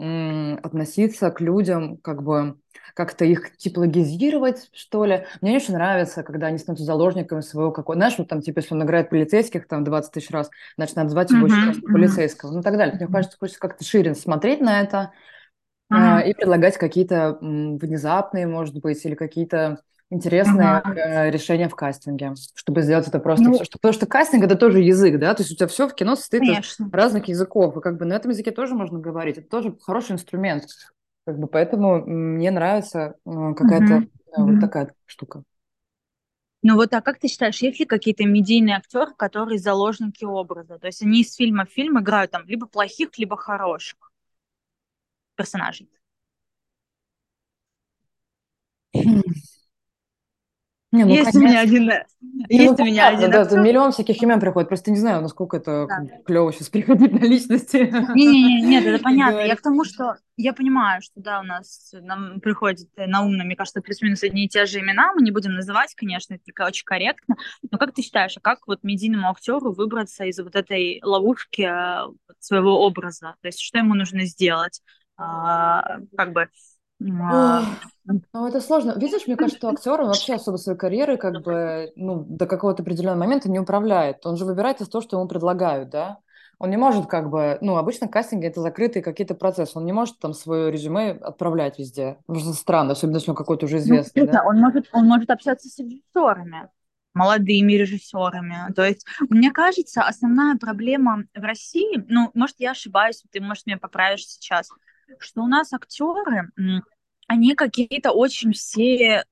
м, 0.00 0.58
относиться 0.62 1.30
к 1.30 1.40
людям, 1.40 1.98
как 1.98 2.22
бы 2.22 2.56
как-то 2.94 3.24
их 3.24 3.56
типологизировать, 3.58 4.70
что 4.74 5.04
ли. 5.04 5.26
Мне 5.42 5.52
не 5.52 5.56
очень 5.58 5.74
нравится, 5.74 6.22
когда 6.24 6.48
они 6.48 6.58
становятся 6.58 6.86
заложниками 6.86 7.40
своего 7.42 7.72
какого... 7.72 7.96
Знаешь, 7.96 8.16
вот 8.18 8.28
там, 8.28 8.42
типа, 8.42 8.60
если 8.60 8.74
он 8.74 8.82
играет 8.84 9.10
полицейских 9.10 9.68
там 9.68 9.84
20 9.84 10.12
тысяч 10.12 10.30
раз, 10.30 10.50
значит, 10.76 10.96
надо 10.96 11.10
звать 11.10 11.30
его 11.32 11.46
Мгм. 11.46 11.66
раз 11.66 11.76
на 11.82 11.88
Мгм. 11.88 11.92
полицейского, 11.92 12.52
ну 12.52 12.60
и 12.60 12.62
так 12.62 12.76
далее. 12.76 12.96
Мне 12.98 13.08
кажется, 13.08 13.38
хочется 13.38 13.60
как-то 13.60 13.84
шире 13.84 14.14
смотреть 14.14 14.60
на 14.62 14.80
это, 14.80 15.12
Ага. 15.88 16.20
и 16.22 16.34
предлагать 16.34 16.76
какие-то 16.78 17.38
внезапные, 17.40 18.46
может 18.46 18.76
быть, 18.80 19.04
или 19.04 19.14
какие-то 19.14 19.80
интересные 20.10 20.82
Ага. 20.84 20.94
э, 20.94 21.30
решения 21.30 21.68
в 21.68 21.74
кастинге, 21.74 22.34
чтобы 22.54 22.82
сделать 22.82 23.08
это 23.08 23.18
просто 23.18 23.50
все. 23.52 23.64
Ну, 23.64 23.66
Потому 23.72 23.92
что 23.92 24.06
кастинг 24.06 24.44
это 24.44 24.56
тоже 24.56 24.80
язык, 24.80 25.18
да, 25.18 25.34
то 25.34 25.42
есть 25.42 25.52
у 25.52 25.56
тебя 25.56 25.66
все 25.66 25.88
в 25.88 25.94
кино 25.94 26.16
состоит 26.16 26.44
из 26.44 26.56
конечно. 26.56 26.90
разных 26.92 27.26
языков, 27.28 27.76
и 27.76 27.80
как 27.80 27.98
бы 27.98 28.04
на 28.04 28.14
этом 28.14 28.30
языке 28.30 28.50
тоже 28.52 28.74
можно 28.74 28.98
говорить, 28.98 29.38
это 29.38 29.48
тоже 29.48 29.76
хороший 29.82 30.12
инструмент, 30.12 30.66
как 31.26 31.38
бы 31.38 31.48
поэтому 31.48 32.04
мне 32.06 32.50
нравится 32.50 33.14
э, 33.26 33.54
какая-то 33.56 33.94
э, 33.94 34.00
вот 34.36 34.52
Мгм. 34.52 34.60
такая 34.60 34.94
штука. 35.06 35.42
Ну 36.62 36.74
вот, 36.74 36.92
а 36.94 37.00
как 37.00 37.18
ты 37.18 37.28
считаешь, 37.28 37.62
есть 37.62 37.78
ли 37.80 37.86
какие-то 37.86 38.24
медийные 38.24 38.76
актеры, 38.76 39.12
которые 39.14 39.58
заложники 39.58 40.24
образа? 40.24 40.78
То 40.78 40.86
есть 40.88 41.02
они 41.02 41.20
из 41.22 41.34
фильма 41.34 41.64
в 41.64 41.70
фильм 41.70 41.98
играют 42.00 42.32
там 42.32 42.44
либо 42.46 42.66
плохих, 42.66 43.16
либо 43.18 43.36
хороших 43.36 44.05
персонажей. 45.36 45.88
Не, 50.92 51.04
ну 51.04 51.10
Есть 51.10 51.34
у 51.34 51.40
меня 51.40 51.62
конечно. 51.62 51.62
один, 51.62 51.82
Не, 52.22 52.46
ну 52.58 52.62
есть 52.62 52.80
у 52.80 52.84
меня 52.84 53.08
один 53.08 53.30
да, 53.30 53.42
актер. 53.42 53.60
миллион 53.60 53.90
всяких 53.92 54.22
имен 54.22 54.40
приходит, 54.40 54.68
просто 54.68 54.90
не 54.92 54.98
знаю, 54.98 55.20
насколько 55.20 55.56
это 55.58 55.86
Да. 55.88 56.00
клево 56.24 56.52
сейчас 56.52 56.70
приходить 56.70 57.12
на 57.12 57.24
личности 57.26 57.92
Не-не-не, 58.14 58.60
нет, 58.62 58.86
это 58.86 59.02
понятно. 59.02 59.40
Я 59.40 59.56
к 59.56 59.60
тому, 59.60 59.84
что 59.84 60.16
я 60.36 60.52
понимаю, 60.52 61.02
что 61.02 61.20
да, 61.20 61.40
у 61.40 61.42
нас 61.42 61.92
нам 61.92 62.40
приходит 62.40 62.88
э, 62.96 63.06
на 63.06 63.22
ум, 63.22 63.34
мне 63.36 63.56
кажется, 63.56 63.82
плюс-минус 63.82 64.22
одни 64.22 64.44
и 64.44 64.48
те 64.48 64.64
же 64.64 64.78
имена. 64.80 65.12
Мы 65.14 65.22
не 65.22 65.32
будем 65.32 65.54
называть, 65.54 65.94
конечно, 65.94 66.34
это 66.34 66.64
очень 66.64 66.84
корректно. 66.84 67.36
Но 67.70 67.78
как 67.78 67.92
ты 67.92 68.02
считаешь, 68.02 68.36
а 68.36 68.40
как 68.40 68.66
вот 68.66 68.82
медийному 68.82 69.28
актеру 69.28 69.72
выбраться 69.72 70.24
из 70.24 70.38
вот 70.38 70.54
этой 70.54 71.00
ловушки 71.02 71.62
э, 71.62 72.06
своего 72.38 72.86
образа? 72.86 73.34
То 73.42 73.48
есть 73.48 73.60
что 73.60 73.78
ему 73.78 73.94
нужно 73.94 74.24
сделать? 74.24 74.80
А, 75.16 75.98
как 76.16 76.32
бы 76.32 76.48
а, 77.28 77.62
Ну, 78.06 78.46
это 78.46 78.60
сложно. 78.60 78.94
Видишь, 78.98 79.26
мне 79.26 79.36
кажется, 79.36 79.58
что 79.58 79.68
актер, 79.68 80.00
он 80.00 80.08
вообще 80.08 80.34
особо 80.34 80.56
своей 80.56 80.78
карьерой 80.78 81.16
как 81.16 81.42
бы, 81.42 81.92
ну, 81.96 82.24
до 82.28 82.46
какого-то 82.46 82.82
определенного 82.82 83.18
момента 83.24 83.50
не 83.50 83.58
управляет. 83.58 84.24
Он 84.26 84.36
же 84.36 84.44
выбирает 84.44 84.80
из 84.80 84.88
того, 84.88 85.02
что 85.02 85.16
ему 85.16 85.28
предлагают, 85.28 85.90
да? 85.90 86.18
Он 86.58 86.70
не 86.70 86.78
может 86.78 87.06
как 87.06 87.28
бы, 87.28 87.58
ну, 87.60 87.76
обычно 87.76 88.08
кастинги 88.08 88.46
это 88.46 88.62
закрытые 88.62 89.02
какие-то 89.02 89.34
процессы. 89.34 89.78
Он 89.78 89.84
не 89.84 89.92
может 89.92 90.18
там 90.18 90.32
свое 90.32 90.70
резюме 90.70 91.10
отправлять 91.10 91.78
везде. 91.78 92.18
Ну, 92.28 92.36
что 92.36 92.52
странно, 92.54 92.92
особенно 92.92 93.16
если 93.16 93.30
он 93.30 93.36
какой-то 93.36 93.66
уже 93.66 93.76
Ну, 93.76 93.82
известный, 93.82 94.22
честно, 94.22 94.40
да? 94.40 94.44
он 94.46 94.60
может, 94.60 94.88
он 94.92 95.06
может 95.06 95.30
общаться 95.30 95.68
с 95.68 95.78
режиссерами, 95.78 96.68
молодыми 97.12 97.72
режиссерами. 97.74 98.72
То 98.74 98.84
есть, 98.86 99.06
мне 99.28 99.50
кажется, 99.50 100.02
основная 100.02 100.56
проблема 100.56 101.24
в 101.34 101.42
России, 101.42 102.02
ну, 102.08 102.30
может, 102.34 102.56
я 102.58 102.70
ошибаюсь, 102.70 103.22
ты, 103.30 103.40
может, 103.40 103.66
меня 103.66 103.78
поправишь 103.78 104.26
сейчас, 104.26 104.70
что 105.18 105.42
у 105.42 105.46
нас 105.46 105.72
актеры, 105.72 106.50
они 107.26 107.54
какие-то 107.54 108.12
очень 108.12 108.52
все 108.52 109.24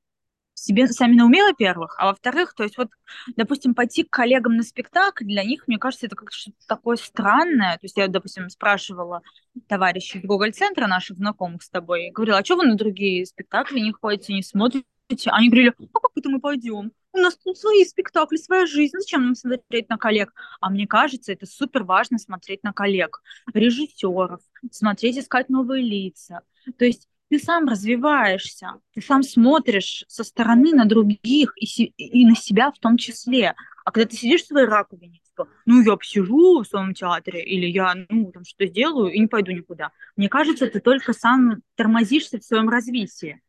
себе 0.54 0.86
сами 0.86 1.16
на 1.16 1.26
уме, 1.26 1.42
во-первых, 1.42 1.96
а 1.98 2.06
во-вторых, 2.06 2.54
то 2.54 2.62
есть 2.62 2.78
вот, 2.78 2.88
допустим, 3.36 3.74
пойти 3.74 4.04
к 4.04 4.10
коллегам 4.10 4.56
на 4.56 4.62
спектакль, 4.62 5.24
для 5.24 5.44
них, 5.44 5.66
мне 5.66 5.78
кажется, 5.78 6.06
это 6.06 6.16
как 6.16 6.32
что-то 6.32 6.56
такое 6.66 6.96
странное. 6.96 7.74
То 7.74 7.80
есть 7.82 7.96
я, 7.96 8.06
допустим, 8.08 8.48
спрашивала 8.48 9.22
товарищей 9.66 10.18
из 10.18 10.24
Google-центра, 10.24 10.86
наших 10.86 11.16
знакомых 11.16 11.62
с 11.62 11.70
тобой, 11.70 12.10
говорила, 12.10 12.38
а 12.38 12.44
что 12.44 12.56
вы 12.56 12.66
на 12.66 12.76
другие 12.76 13.26
спектакли 13.26 13.80
не 13.80 13.92
ходите, 13.92 14.32
не 14.32 14.42
смотрите? 14.42 14.86
Они 15.26 15.48
говорили, 15.48 15.74
а 15.76 15.98
как 16.00 16.12
это 16.14 16.30
мы 16.30 16.40
пойдем? 16.40 16.92
У 17.14 17.18
нас 17.18 17.36
тут 17.36 17.56
свои 17.56 17.84
спектакли, 17.84 18.36
своя 18.36 18.66
жизнь, 18.66 18.96
зачем 18.98 19.24
нам 19.24 19.36
смотреть 19.36 19.88
на 19.88 19.98
коллег? 19.98 20.34
А 20.60 20.68
мне 20.68 20.88
кажется, 20.88 21.32
это 21.32 21.46
супер 21.46 21.84
важно 21.84 22.18
смотреть 22.18 22.64
на 22.64 22.72
коллег, 22.72 23.22
режиссеров, 23.52 24.40
смотреть, 24.72 25.18
искать 25.18 25.48
новые 25.48 25.84
лица. 25.84 26.40
То 26.76 26.84
есть 26.84 27.08
ты 27.28 27.38
сам 27.38 27.68
развиваешься, 27.68 28.80
ты 28.94 29.00
сам 29.00 29.22
смотришь 29.22 30.04
со 30.08 30.24
стороны 30.24 30.74
на 30.74 30.86
других 30.86 31.54
и, 31.56 31.84
и 31.84 32.26
на 32.26 32.34
себя 32.34 32.72
в 32.72 32.80
том 32.80 32.96
числе. 32.96 33.54
А 33.84 33.92
когда 33.92 34.08
ты 34.08 34.16
сидишь 34.16 34.42
в 34.42 34.46
своей 34.48 34.66
раковине, 34.66 35.20
типа, 35.24 35.48
ну, 35.66 35.82
я 35.82 35.96
посижу 35.96 36.62
в 36.62 36.66
своем 36.66 36.94
театре, 36.94 37.44
или 37.44 37.66
я, 37.66 37.94
ну, 38.08 38.32
там, 38.32 38.44
что 38.44 38.66
сделаю 38.66 39.12
и 39.12 39.20
не 39.20 39.28
пойду 39.28 39.52
никуда. 39.52 39.92
Мне 40.16 40.28
кажется, 40.28 40.66
ты 40.66 40.80
только 40.80 41.12
сам 41.12 41.62
тормозишься 41.76 42.40
в 42.40 42.44
своем 42.44 42.68
развитии. 42.68 43.40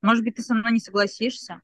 Может 0.00 0.24
быть, 0.24 0.34
ты 0.34 0.42
со 0.42 0.54
мной 0.54 0.72
не 0.72 0.80
согласишься? 0.80 1.62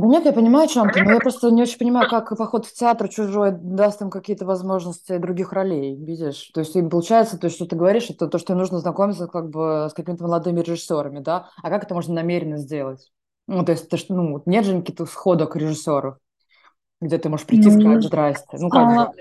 Да 0.00 0.06
нет, 0.06 0.24
я 0.26 0.32
понимаю, 0.32 0.66
о 0.66 0.68
чем 0.68 0.90
ты, 0.90 1.00
но 1.00 1.10
я 1.12 1.18
просто 1.20 1.50
не 1.50 1.62
очень 1.62 1.78
понимаю, 1.78 2.08
как 2.08 2.28
поход 2.36 2.66
в 2.66 2.72
театр 2.72 3.08
чужой 3.08 3.50
даст 3.50 4.00
им 4.00 4.10
какие-то 4.10 4.44
возможности 4.46 5.18
других 5.18 5.52
ролей, 5.52 5.96
видишь? 5.96 6.50
То 6.54 6.60
есть 6.60 6.76
им 6.76 6.88
получается, 6.88 7.36
то, 7.36 7.50
что 7.50 7.66
ты 7.66 7.74
говоришь, 7.74 8.08
это 8.08 8.28
то, 8.28 8.38
что 8.38 8.52
им 8.52 8.60
нужно 8.60 8.78
знакомиться 8.78 9.26
как 9.26 9.50
бы 9.50 9.88
с 9.90 9.94
какими-то 9.94 10.22
молодыми 10.22 10.60
режиссерами, 10.60 11.18
да? 11.18 11.48
А 11.62 11.68
как 11.68 11.82
это 11.82 11.94
можно 11.94 12.14
намеренно 12.14 12.58
сделать? 12.58 13.10
Ну, 13.48 13.64
то 13.64 13.72
есть, 13.72 13.90
ж- 13.92 14.06
ну, 14.10 14.40
нет 14.46 14.64
же 14.64 14.78
каких-то 14.78 15.04
сходок 15.06 15.56
режиссеров, 15.56 16.18
где 17.00 17.18
ты 17.18 17.28
можешь 17.28 17.46
прийти 17.46 17.68
и 17.68 17.72
Ну, 17.72 17.80
сказать 17.80 18.02
«Здрасте». 18.04 18.58
Ну, 18.58 18.70
как. 18.70 18.82
А, 18.82 19.12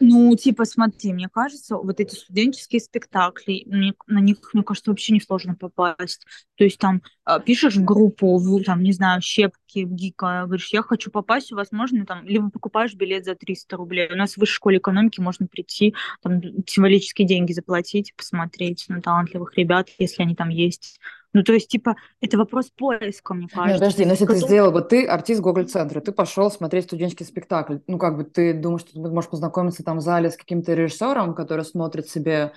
ну, 0.00 0.34
типа, 0.36 0.64
смотри, 0.64 1.12
мне 1.12 1.28
кажется, 1.28 1.76
вот 1.76 1.98
эти 1.98 2.14
студенческие 2.14 2.80
спектакли, 2.80 3.64
мне- 3.66 3.94
на 4.06 4.20
них, 4.20 4.38
мне 4.52 4.62
кажется, 4.62 4.90
вообще 4.90 5.12
несложно 5.12 5.54
попасть. 5.56 6.24
То 6.56 6.64
есть 6.64 6.78
там 6.78 7.02
а, 7.24 7.40
пишешь 7.40 7.76
в 7.76 7.84
группу, 7.84 8.38
в, 8.38 8.62
там, 8.64 8.82
не 8.82 8.92
знаю, 8.92 9.20
щепки, 9.22 9.84
в 9.84 9.92
ГИКа, 9.92 10.44
говоришь, 10.46 10.72
я 10.72 10.82
хочу 10.82 11.10
попасть, 11.10 11.52
у 11.52 11.56
вас 11.56 11.72
можно 11.72 12.06
там, 12.06 12.24
либо 12.26 12.48
покупаешь 12.50 12.94
билет 12.94 13.24
за 13.24 13.34
300 13.34 13.76
рублей. 13.76 14.08
У 14.12 14.16
нас 14.16 14.34
в 14.34 14.38
высшей 14.38 14.54
школе 14.54 14.78
экономики 14.78 15.20
можно 15.20 15.46
прийти, 15.46 15.94
там, 16.22 16.40
символические 16.66 17.26
деньги 17.26 17.52
заплатить, 17.52 18.14
посмотреть 18.16 18.84
на 18.88 19.02
талантливых 19.02 19.56
ребят, 19.56 19.88
если 19.98 20.22
они 20.22 20.34
там 20.34 20.48
есть. 20.48 21.00
Ну, 21.34 21.42
то 21.42 21.52
есть, 21.52 21.68
типа, 21.68 21.96
это 22.20 22.38
вопрос 22.38 22.70
поиска, 22.70 23.34
мне 23.34 23.46
Не, 23.46 23.54
кажется. 23.54 23.80
подожди, 23.80 24.02
То 24.02 24.06
но 24.06 24.10
есть, 24.10 24.20
если 24.22 24.26
ты 24.26 24.32
готов- 24.34 24.48
сделал, 24.50 24.72
вот 24.72 24.88
ты 24.88 25.06
артист 25.06 25.40
Гоголь-центра, 25.40 26.00
ты 26.00 26.12
пошел 26.12 26.50
смотреть 26.50 26.84
студенческий 26.84 27.26
спектакль, 27.26 27.78
ну, 27.86 27.98
как 27.98 28.16
бы 28.16 28.24
ты 28.24 28.52
думаешь, 28.54 28.82
что 28.82 28.92
ты 28.92 29.00
можешь 29.00 29.30
познакомиться 29.30 29.82
там 29.84 29.98
в 29.98 30.00
зале 30.00 30.30
с 30.30 30.36
каким-то 30.36 30.74
режиссером, 30.74 31.34
который 31.34 31.64
смотрит 31.64 32.08
себе 32.08 32.52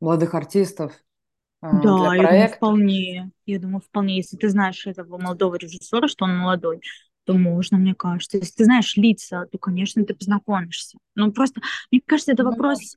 молодых 0.00 0.34
артистов 0.34 0.92
а, 1.62 1.92
для 1.92 2.10
Да, 2.10 2.14
я 2.14 2.26
думаю, 2.28 2.48
вполне. 2.48 3.30
Я 3.46 3.58
думаю, 3.58 3.80
вполне. 3.80 4.16
Если 4.16 4.36
ты 4.36 4.48
знаешь 4.48 4.86
этого 4.86 5.18
молодого 5.18 5.56
режиссера, 5.56 6.08
что 6.08 6.24
он 6.24 6.36
молодой, 6.36 6.80
то 7.24 7.34
можно, 7.34 7.78
мне 7.78 7.94
кажется. 7.94 8.36
Если 8.38 8.54
ты 8.54 8.64
знаешь 8.64 8.96
лица, 8.96 9.46
то, 9.50 9.58
конечно, 9.58 10.04
ты 10.04 10.14
познакомишься. 10.14 10.98
Ну, 11.14 11.32
просто, 11.32 11.60
мне 11.90 12.00
кажется, 12.04 12.32
это 12.32 12.42
Ну, 12.42 12.50
вопрос, 12.50 12.96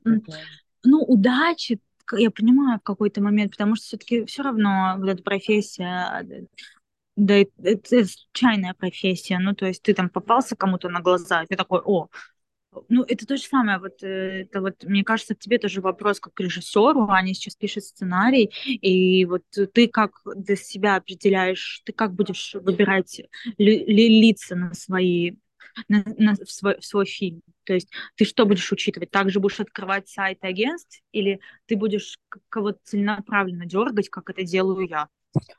ну, 0.84 0.98
удачи, 1.02 1.80
я 2.16 2.30
понимаю, 2.30 2.78
в 2.78 2.82
какой-то 2.82 3.20
момент, 3.22 3.52
потому 3.52 3.76
что 3.76 3.86
все-таки 3.86 4.24
все 4.24 4.42
равно 4.42 4.96
вот 4.98 5.08
эта 5.08 5.22
профессия, 5.22 6.26
да, 7.16 7.34
это, 7.34 7.50
это 7.62 8.04
случайная 8.06 8.74
профессия. 8.74 9.38
Ну, 9.38 9.54
то 9.54 9.66
есть 9.66 9.82
ты 9.82 9.94
там 9.94 10.08
попался 10.08 10.56
кому-то 10.56 10.88
на 10.88 11.00
глаза, 11.00 11.42
и 11.42 11.46
ты 11.46 11.56
такой, 11.56 11.80
о, 11.84 12.08
ну, 12.88 13.04
это 13.04 13.26
то 13.26 13.36
же 13.36 13.42
самое, 13.42 13.78
вот, 13.78 14.02
э, 14.02 14.42
это 14.42 14.60
вот, 14.60 14.84
мне 14.84 15.04
кажется, 15.04 15.34
к 15.34 15.38
тебе 15.38 15.58
тоже 15.58 15.80
вопрос 15.80 16.20
как 16.20 16.34
к 16.34 16.40
режиссеру, 16.40 17.08
они 17.10 17.34
сейчас 17.34 17.56
пишут 17.56 17.84
сценарий, 17.84 18.50
и 18.66 19.24
вот 19.24 19.42
ты 19.74 19.88
как 19.88 20.20
для 20.36 20.56
себя 20.56 20.96
определяешь, 20.96 21.82
ты 21.84 21.92
как 21.92 22.14
будешь 22.14 22.54
выбирать 22.54 23.20
ли- 23.58 23.84
ли- 23.86 24.20
лица 24.22 24.54
на 24.54 24.74
свои, 24.74 25.32
на, 25.88 26.04
на- 26.18 26.34
в, 26.34 26.50
свой, 26.50 26.78
в 26.80 26.84
свой 26.84 27.06
фильм, 27.06 27.42
то 27.68 27.74
есть 27.74 27.90
ты 28.16 28.24
что 28.24 28.46
будешь 28.46 28.72
учитывать, 28.72 29.10
также 29.10 29.40
будешь 29.40 29.60
открывать 29.60 30.08
сайт 30.08 30.38
агентств, 30.42 31.02
или 31.12 31.38
ты 31.66 31.76
будешь 31.76 32.18
кого-то 32.48 32.78
целенаправленно 32.82 33.66
дергать, 33.66 34.08
как 34.08 34.30
это 34.30 34.42
делаю 34.42 34.88
я? 34.88 35.08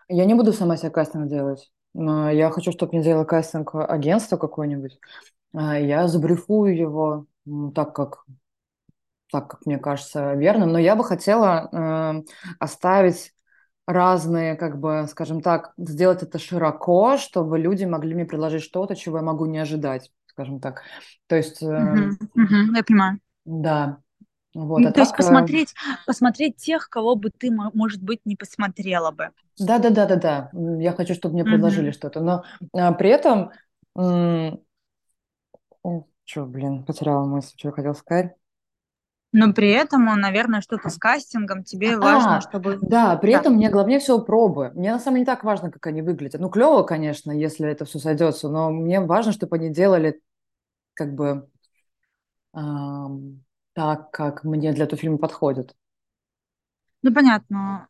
Я 0.07 0.25
не 0.25 0.33
буду 0.33 0.51
сама 0.51 0.75
себе 0.75 0.89
кастинг 0.89 1.29
делать. 1.29 1.71
Я 1.93 2.49
хочу, 2.49 2.71
чтобы 2.71 2.93
мне 2.93 3.03
делало 3.03 3.25
кастинг 3.25 3.75
агентство 3.75 4.37
какое-нибудь. 4.37 4.97
А 5.53 5.79
Я 5.79 6.07
забрифую 6.07 6.75
его 6.75 7.27
так, 7.75 7.95
как, 7.95 8.25
так, 9.31 9.47
как 9.47 9.65
мне 9.67 9.77
кажется 9.77 10.33
верным. 10.33 10.71
Но 10.71 10.79
я 10.79 10.95
бы 10.95 11.03
хотела 11.03 11.69
э, 11.71 12.23
оставить 12.57 13.33
разные, 13.85 14.55
как 14.55 14.79
бы, 14.79 15.05
скажем 15.09 15.41
так, 15.41 15.73
сделать 15.77 16.23
это 16.23 16.39
широко, 16.39 17.17
чтобы 17.17 17.59
люди 17.59 17.85
могли 17.85 18.15
мне 18.15 18.25
предложить 18.25 18.63
что-то, 18.63 18.95
чего 18.95 19.17
я 19.17 19.23
могу 19.23 19.45
не 19.45 19.59
ожидать, 19.59 20.11
скажем 20.39 20.59
так. 20.59 20.83
То 21.27 21.35
есть, 21.35 21.61
Мгм, 21.75 22.17
мгм, 22.35 22.75
я 22.75 22.83
понимаю. 22.83 23.19
да, 23.45 24.01
вот, 24.53 24.85
а 24.85 24.91
М, 24.91 24.93
То 24.93 25.01
есть 25.01 25.15
так, 25.15 25.19
э, 25.21 25.49
посмотреть, 25.49 25.73
посмотреть 26.05 26.57
тех, 26.57 26.89
кого 26.89 27.15
бы 27.15 27.29
ты, 27.31 27.51
мо- 27.51 27.71
может 27.73 28.01
быть, 28.01 28.21
не 28.25 28.35
посмотрела 28.35 29.11
бы. 29.11 29.31
да-да-да-да-да, 29.59 30.49
М, 30.53 30.79
я 30.79 30.93
хочу, 30.93 31.13
чтобы 31.13 31.33
мне 31.35 31.45
предложили 31.45 31.91
Мгм. 31.91 31.91
что-то, 31.91 32.21
но 32.21 32.43
э, 32.73 32.93
при 32.95 33.09
этом, 33.09 33.51
что, 36.25 36.45
блин, 36.45 36.85
потеряла 36.85 37.25
мысль, 37.25 37.53
что 37.57 37.69
я 37.69 37.71
хотела 37.73 37.93
сказать. 37.93 38.35
Но 39.31 39.53
при 39.53 39.69
этом, 39.69 40.09
э, 40.09 40.15
наверное, 40.15 40.61
что-то 40.61 40.89
с 40.89 40.97
кастингом 40.97 41.63
тебе 41.63 41.97
важно, 41.97 42.41
А, 42.41 42.41
чтобы... 42.41 42.79
да, 42.81 43.15
при 43.17 43.33
Да. 43.33 43.39
этом 43.39 43.53
мне 43.55 43.69
главнее 43.69 43.99
всего 43.99 44.19
пробы. 44.19 44.71
Мне 44.75 44.91
на 44.91 44.99
самом 44.99 45.15
деле 45.15 45.21
не 45.21 45.25
так 45.25 45.43
важно, 45.43 45.71
как 45.71 45.85
они 45.87 46.01
выглядят. 46.01 46.39
Ну, 46.41 46.49
клево, 46.49 46.83
конечно, 46.83 47.31
если 47.31 47.69
это 47.69 47.85
все 47.85 47.99
сойдется, 47.99 48.49
но 48.49 48.69
мне 48.69 48.99
важно, 49.01 49.31
чтобы 49.31 49.55
они 49.57 49.69
делали 49.69 50.21
как 50.99 51.15
бы 51.15 51.49
ам, 52.53 53.43
так, 53.73 54.11
как 54.11 54.43
мне 54.43 54.71
для 54.73 54.83
этого 54.85 54.99
фильма 55.01 55.17
подходит. 55.17 55.75
Ну, 57.01 57.13
понятно. 57.13 57.87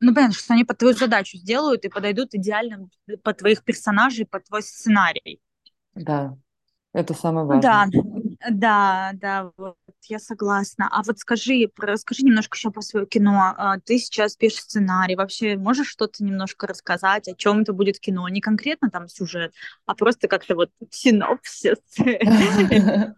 ну, 0.00 0.14
понятно, 0.14 0.34
что 0.34 0.54
они 0.54 0.64
под 0.64 0.78
твою 0.78 0.94
задачу 0.96 1.36
сделают 1.38 1.84
и 1.84 1.88
подойдут 1.88 2.34
идеально 2.34 2.88
под 3.22 3.38
твоих 3.38 3.64
персонажей, 3.64 4.26
под 4.26 4.44
твой 4.46 4.62
сценарий. 4.62 5.40
Да, 5.94 6.36
это 6.94 7.14
самое 7.14 7.46
Да, 7.48 7.86
важное. 7.86 7.90
да, 8.50 9.10
да, 9.14 9.50
вот 9.56 9.76
я 10.08 10.18
согласна. 10.18 10.88
А 10.90 11.02
вот 11.02 11.18
скажи, 11.18 11.68
расскажи 11.78 12.22
немножко 12.22 12.56
еще 12.56 12.70
про 12.70 12.82
свое 12.82 13.06
кино. 13.06 13.54
А, 13.56 13.78
Ты 13.80 13.98
сейчас 13.98 14.36
пишешь 14.36 14.60
сценарий. 14.60 15.16
Вообще 15.16 15.56
можешь 15.56 15.88
что-то 15.88 16.24
немножко 16.24 16.66
рассказать, 16.66 17.28
о 17.28 17.34
чем 17.34 17.60
это 17.60 17.72
будет 17.72 18.00
кино? 18.00 18.28
Не 18.28 18.40
конкретно 18.40 18.90
там 18.90 19.08
сюжет, 19.08 19.52
а 19.86 19.94
просто 19.94 20.28
как-то 20.28 20.54
вот 20.54 20.70
синопсис. 20.90 21.78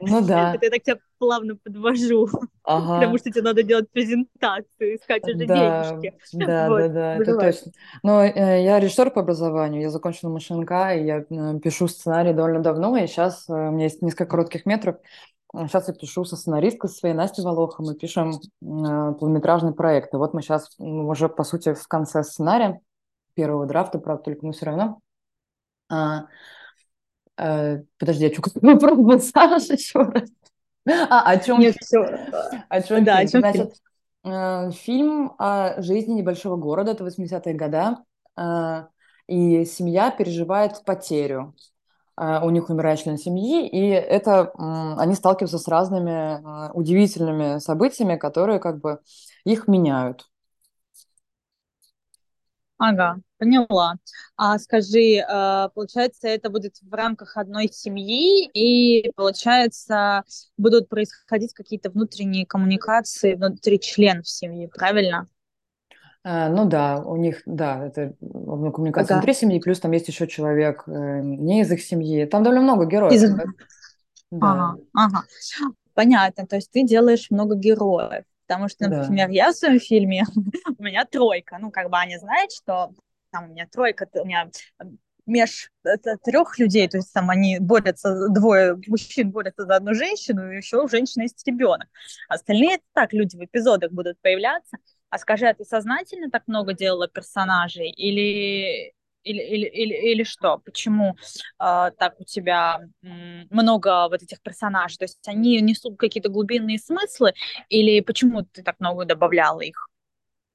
Ну 0.00 0.20
да, 0.22 0.54
Это 0.54 0.66
я 0.66 0.70
так 0.70 0.82
тебя 0.82 0.98
плавно 1.18 1.56
подвожу, 1.56 2.28
потому 2.62 3.18
что 3.18 3.30
тебе 3.30 3.42
надо 3.42 3.62
делать 3.62 3.90
презентацию, 3.90 4.96
искать 4.96 5.24
уже 5.24 5.34
денежки. 5.34 6.14
да, 6.32 6.68
да, 6.68 6.88
да, 6.88 7.14
это 7.16 7.38
точно. 7.38 7.72
Но 8.02 8.22
э, 8.22 8.62
я 8.62 8.80
режиссер 8.80 9.10
по 9.10 9.20
образованию, 9.22 9.82
я 9.82 9.90
закончила 9.90 10.30
МШНК, 10.30 10.70
и 10.96 11.04
я 11.04 11.24
э, 11.28 11.58
пишу 11.60 11.88
сценарий 11.88 12.32
довольно 12.32 12.60
давно, 12.60 12.96
и 12.96 13.06
сейчас 13.06 13.46
у 13.48 13.54
меня 13.54 13.84
есть 13.84 14.02
несколько 14.02 14.26
коротких 14.26 14.66
метров. 14.66 14.96
Сейчас 15.52 15.88
я 15.88 15.94
пишу 15.94 16.24
со 16.24 16.36
сценаристкой 16.36 16.90
со 16.90 16.96
своей 16.96 17.14
Настей 17.14 17.42
Волохом, 17.44 17.86
мы 17.86 17.94
пишем 17.94 18.30
э, 18.30 18.38
полнометражный 18.60 19.72
проект. 19.72 20.12
И 20.12 20.16
вот 20.16 20.34
мы 20.34 20.42
сейчас 20.42 20.74
уже, 20.78 21.28
по 21.28 21.44
сути, 21.44 21.72
в 21.72 21.88
конце 21.88 22.22
сценария 22.24 22.80
первого 23.34 23.66
драфта, 23.66 23.98
правда, 23.98 24.24
только 24.24 24.44
мы 24.44 24.52
все 24.52 24.66
равно. 24.66 25.00
А, 25.88 26.26
э, 27.38 27.82
подожди, 27.98 28.24
я 28.26 28.32
что, 28.32 28.42
вопрос 28.60 28.98
был, 28.98 29.20
Саша, 29.20 29.74
еще 29.74 30.00
раз. 30.00 30.28
А, 30.88 31.30
о 31.30 31.38
чем 31.38 31.60
Нет, 31.60 31.76
все. 31.80 31.98
О 32.68 32.82
чем 32.82 33.04
Да, 33.04 33.18
о 33.18 33.26
фильм? 33.26 33.42
чем 33.42 33.52
фильм? 33.52 33.64
Значит, 33.64 33.82
э, 34.24 34.70
фильм 34.72 35.32
о 35.38 35.82
жизни 35.82 36.14
небольшого 36.14 36.56
города, 36.56 36.92
это 36.92 37.04
80-е 37.04 37.54
годы, 37.54 37.96
э, 38.36 38.86
и 39.28 39.64
семья 39.64 40.10
переживает 40.10 40.84
потерю. 40.84 41.54
Э, 42.18 42.40
У 42.42 42.50
них 42.50 42.70
умирает 42.70 43.00
член 43.00 43.18
семьи, 43.18 43.68
и 43.68 43.88
это 43.90 44.52
они 44.98 45.14
сталкиваются 45.14 45.58
с 45.58 45.68
разными 45.68 46.68
э, 46.68 46.72
удивительными 46.72 47.58
событиями, 47.58 48.16
которые 48.16 48.58
как 48.58 48.80
бы 48.80 49.00
их 49.44 49.68
меняют. 49.68 50.26
Ага, 52.78 53.16
поняла. 53.38 53.94
А 54.36 54.58
скажи, 54.58 55.16
э, 55.16 55.68
получается, 55.74 56.28
это 56.28 56.50
будет 56.50 56.76
в 56.82 56.92
рамках 56.92 57.38
одной 57.38 57.68
семьи, 57.72 58.50
и, 58.52 59.10
получается, 59.16 60.24
будут 60.58 60.88
происходить 60.90 61.54
какие-то 61.54 61.90
внутренние 61.90 62.44
коммуникации 62.44 63.34
внутри 63.34 63.80
членов 63.80 64.28
семьи, 64.28 64.66
правильно? 64.66 65.26
Э, 66.26 66.48
Ну 66.48 66.64
да, 66.64 66.98
у 66.98 67.16
них, 67.16 67.42
да, 67.46 67.86
это 67.86 68.14
ну, 68.20 68.72
коммуникация 68.72 69.14
Ага. 69.14 69.20
внутри 69.22 69.34
семьи, 69.34 69.60
плюс 69.60 69.78
там 69.78 69.92
есть 69.92 70.08
еще 70.08 70.26
человек 70.26 70.82
э, 70.88 71.20
не 71.22 71.60
из 71.60 71.70
их 71.70 71.80
семьи. 71.80 72.24
Там 72.26 72.42
довольно 72.42 72.62
много 72.62 72.84
героев. 72.84 73.12
Из... 73.12 73.30
да. 73.30 73.44
Да, 74.32 74.52
Ага, 74.52 74.76
ага. 74.92 75.22
Понятно, 75.94 76.46
то 76.46 76.56
есть 76.56 76.72
ты 76.72 76.82
делаешь 76.82 77.30
много 77.30 77.54
героев. 77.54 78.24
Потому 78.48 78.68
что, 78.68 78.88
да. 78.88 78.98
например, 78.98 79.30
я 79.30 79.52
в 79.52 79.56
своем 79.56 79.78
фильме, 79.78 80.24
у 80.78 80.82
меня 80.82 81.04
тройка. 81.04 81.58
Ну, 81.60 81.70
как 81.70 81.90
бы 81.90 81.98
они 81.98 82.18
знают, 82.18 82.50
что 82.50 82.90
там 83.30 83.44
у 83.44 83.48
меня 83.52 83.68
тройка, 83.70 84.08
у 84.14 84.24
меня 84.24 84.50
меж 85.26 85.70
трех 86.24 86.58
людей, 86.58 86.88
то 86.88 86.98
есть 86.98 87.12
там 87.12 87.30
они 87.30 87.58
борются, 87.58 88.28
двое 88.28 88.78
мужчин 88.86 89.30
борются 89.30 89.64
за 89.64 89.76
одну 89.76 89.94
женщину, 89.94 90.50
и 90.50 90.56
еще 90.56 90.82
у 90.82 90.88
женщины 90.88 91.22
есть 91.22 91.44
ребенок. 91.46 91.88
Остальные 92.28 92.78
так 92.94 93.12
люди 93.12 93.36
в 93.36 93.44
эпизодах 93.44 93.90
будут 93.92 94.20
появляться. 94.20 94.76
А 95.16 95.18
скажи, 95.18 95.46
а 95.46 95.54
ты 95.54 95.64
сознательно 95.64 96.30
так 96.30 96.42
много 96.46 96.74
делала 96.74 97.08
персонажей 97.08 97.88
или 97.88 98.92
или, 99.24 99.40
или, 99.40 99.66
или, 99.66 99.94
или 100.12 100.24
что? 100.24 100.58
Почему 100.58 101.16
э, 101.58 101.90
так 101.98 102.20
у 102.20 102.24
тебя 102.24 102.80
много 103.48 104.08
вот 104.10 104.22
этих 104.22 104.42
персонажей? 104.42 104.98
То 104.98 105.04
есть 105.04 105.26
они 105.26 105.58
несут 105.62 105.96
какие-то 105.96 106.28
глубинные 106.28 106.78
смыслы 106.78 107.32
или 107.70 108.00
почему 108.00 108.42
ты 108.42 108.62
так 108.62 108.76
много 108.78 109.06
добавляла 109.06 109.62
их? 109.62 109.88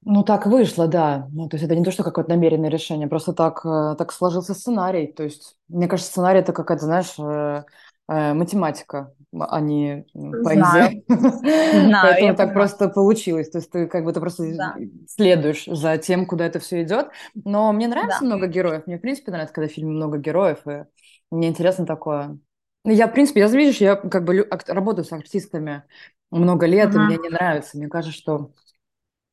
Ну, 0.04 0.22
так 0.22 0.46
вышло, 0.46 0.86
да. 0.86 1.28
Ну, 1.32 1.48
то 1.48 1.56
есть 1.56 1.64
это 1.64 1.74
не 1.74 1.84
то, 1.84 1.90
что 1.90 2.04
какое-то 2.04 2.30
намеренное 2.30 2.70
решение, 2.70 3.08
просто 3.08 3.32
так, 3.32 3.66
э, 3.66 3.96
так 3.98 4.12
сложился 4.12 4.54
сценарий. 4.54 5.08
То 5.08 5.24
есть, 5.24 5.56
мне 5.66 5.88
кажется, 5.88 6.12
сценарий 6.12 6.38
это 6.38 6.52
какая-то, 6.52 6.84
знаешь, 6.84 7.14
э, 7.18 7.64
математика, 8.08 9.14
а 9.38 9.60
не 9.60 10.06
поэзия. 10.42 10.90
знаю, 11.02 11.02
Поэтому 12.00 12.34
так 12.36 12.52
просто 12.52 12.88
получилось. 12.88 13.50
То 13.50 13.58
есть 13.58 13.70
ты 13.70 13.86
как 13.86 14.04
бы 14.04 14.12
ты 14.12 14.20
просто 14.20 14.44
Да, 14.46 14.80
следуешь 15.06 15.64
за 15.66 15.98
тем, 15.98 16.26
куда 16.26 16.46
это 16.46 16.58
все 16.60 16.82
идет. 16.82 17.08
Но 17.44 17.72
мне 17.72 17.88
нравится 17.88 18.24
да. 18.24 18.26
много 18.26 18.46
героев. 18.46 18.86
Мне, 18.86 18.98
в 18.98 19.00
принципе, 19.00 19.30
нравится, 19.32 19.54
когда 19.54 19.68
в 19.68 19.72
фильме 19.72 19.92
много 19.92 20.18
героев, 20.18 20.58
и 20.66 20.84
мне 21.30 21.48
интересно 21.48 21.86
такое. 21.86 22.38
Ну, 22.84 22.92
Я, 22.92 23.06
в 23.08 23.12
принципе, 23.12 23.40
я, 23.40 23.48
видишь, 23.48 23.78
я 23.80 23.96
как 23.96 24.24
бы 24.24 24.46
работаю 24.66 25.04
с 25.04 25.12
артистами 25.12 25.84
много 26.30 26.66
лет, 26.66 26.94
и 26.96 26.98
мне 26.98 27.16
не 27.18 27.28
нравится. 27.28 27.78
Мне 27.78 27.88
кажется, 27.88 28.16
что 28.16 28.52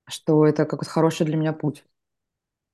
что 0.10 0.46
это 0.48 0.66
какой-то 0.66 0.92
хороший 0.92 1.26
для 1.26 1.38
меня 1.38 1.54
путь. 1.54 1.86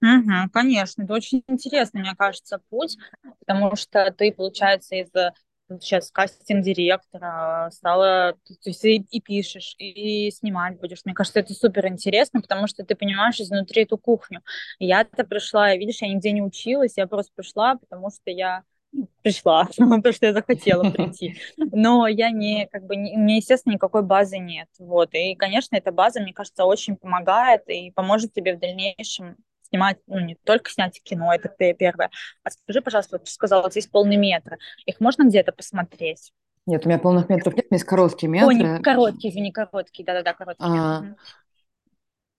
Мгм, 0.02 0.50
конечно, 0.52 1.04
это 1.04 1.14
очень 1.14 1.44
интересный, 1.48 2.02
мне 2.02 2.16
кажется, 2.16 2.60
путь, 2.70 2.98
потому 3.40 3.76
что 3.76 4.12
ты, 4.12 4.32
получается, 4.32 4.96
из 4.96 5.10
э, 5.16 5.32
сейчас 5.80 6.12
кастинг-директора 6.12 7.70
стала, 7.72 8.34
то 8.34 8.70
есть 8.70 8.86
и, 8.86 9.06
и 9.10 9.22
пишешь, 9.22 9.76
и 9.78 10.32
снимать 10.32 10.80
будешь. 10.80 11.02
Мне 11.06 11.14
кажется, 11.14 11.40
это 11.40 11.54
супер 11.54 11.88
интересно, 11.88 12.42
потому 12.42 12.68
что 12.68 12.84
ты 12.84 12.96
понимаешь 12.96 13.40
изнутри 13.40 13.84
эту 13.84 13.98
кухню. 13.98 14.42
Я-то 14.80 15.24
пришла, 15.24 15.76
видишь, 15.76 16.02
я 16.02 16.08
нигде 16.08 16.32
не 16.32 16.42
училась, 16.42 16.98
я 16.98 17.08
просто 17.08 17.32
пришла, 17.36 17.76
потому 17.76 18.10
что 18.10 18.32
я 18.32 18.64
ну, 18.92 19.10
пришла, 19.24 19.66
потому 19.78 20.14
что 20.14 20.26
я 20.26 20.34
захотела 20.34 20.90
прийти. 20.90 21.38
Но 21.58 22.08
я 22.08 22.30
не, 22.32 22.68
как 22.72 22.86
бы, 22.86 22.96
не, 22.96 23.16
у 23.16 23.20
меня, 23.20 23.38
естественно, 23.38 23.74
никакой 23.74 24.04
базы 24.04 24.38
нет. 24.38 24.70
Вот. 24.80 25.14
И, 25.14 25.36
конечно, 25.36 25.76
эта 25.76 25.92
база, 25.92 26.22
мне 26.22 26.34
кажется, 26.34 26.66
очень 26.66 26.96
помогает 26.96 27.68
и 27.68 27.92
поможет 27.92 28.34
тебе 28.34 28.56
в 28.56 28.60
дальнейшем 28.60 29.38
снимать, 29.70 29.98
ну, 30.08 30.20
не 30.20 30.36
только 30.36 30.70
снять 30.72 31.02
кино, 31.04 31.34
это 31.34 31.50
первое. 31.50 32.10
А 32.44 32.52
скажи, 32.52 32.82
пожалуйста, 32.82 33.18
вот 33.18 33.26
ты 33.26 33.32
сказала, 33.32 33.70
есть 33.74 33.92
полный 33.92 34.18
метр. 34.18 34.58
Их 34.86 35.00
можно 35.00 35.24
где-то 35.24 35.52
посмотреть? 35.52 36.32
Нет, 36.66 36.86
у 36.86 36.90
меня 36.90 36.98
полных 36.98 37.30
метров 37.30 37.56
нет, 37.56 37.66
у 37.66 37.74
меня 37.74 37.78
есть 37.78 37.86
короткие 37.86 38.30
Ой, 38.30 38.56
не 38.56 38.64
метры. 38.64 38.84
короткий, 38.84 39.30
извини, 39.30 39.52
короткий, 39.52 40.04
да-да-да, 40.04 40.34
короткий 40.34 40.64
метр. 40.64 40.86
А, 40.88 41.00
Мгм. 41.02 41.16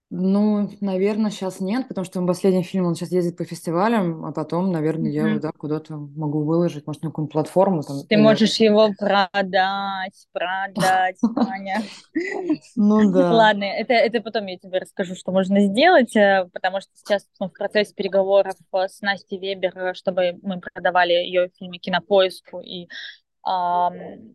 Ну, 0.09 0.71
наверное, 0.81 1.33
сейчас 1.33 1.59
нет, 1.59 1.89
потому 1.89 2.05
что 2.05 2.25
последний 2.25 2.63
фильм, 2.63 2.87
он 2.87 2.95
сейчас 2.95 3.11
ездит 3.11 3.37
по 3.37 3.45
фестивалям, 3.45 4.25
а 4.25 4.31
потом, 4.31 4.71
наверное, 4.71 5.11
я 5.11 5.27
его, 5.27 5.41
да, 5.41 5.51
куда-то 5.51 5.97
могу 5.97 6.45
выложить, 6.45 6.87
может, 6.87 7.03
на 7.03 7.11
какую-нибудь 7.11 7.33
платформу 7.33 7.83
там, 7.83 8.07
Ты 8.09 8.15
или... 8.15 8.23
можешь 8.23 8.55
его 8.57 8.91
продать, 8.97 10.27
продать, 10.33 11.19
Аня. 11.37 11.83
Ну 12.77 13.11
да. 13.13 13.33
Ладно, 13.33 13.65
это, 13.65 13.95
это 13.95 14.21
потом 14.21 14.47
я 14.47 14.57
тебе 14.59 14.79
расскажу, 14.79 15.17
что 15.17 15.33
можно 15.33 15.61
сделать, 15.61 16.15
э, 16.15 16.49
потому 16.53 16.81
что 16.81 16.91
сейчас 16.95 17.27
мы 17.41 17.49
в 17.49 17.53
процессе 17.53 17.93
переговоров 17.93 18.55
э, 18.73 18.89
с 18.89 19.01
Настей 19.01 19.39
Вебер, 19.39 19.77
э, 19.77 19.95
чтобы 19.95 20.39
мы 20.43 20.61
продавали 20.61 21.15
ее 21.15 21.51
фильмы 21.59 21.79
Кинопоиску 21.79 22.61
и, 22.61 22.89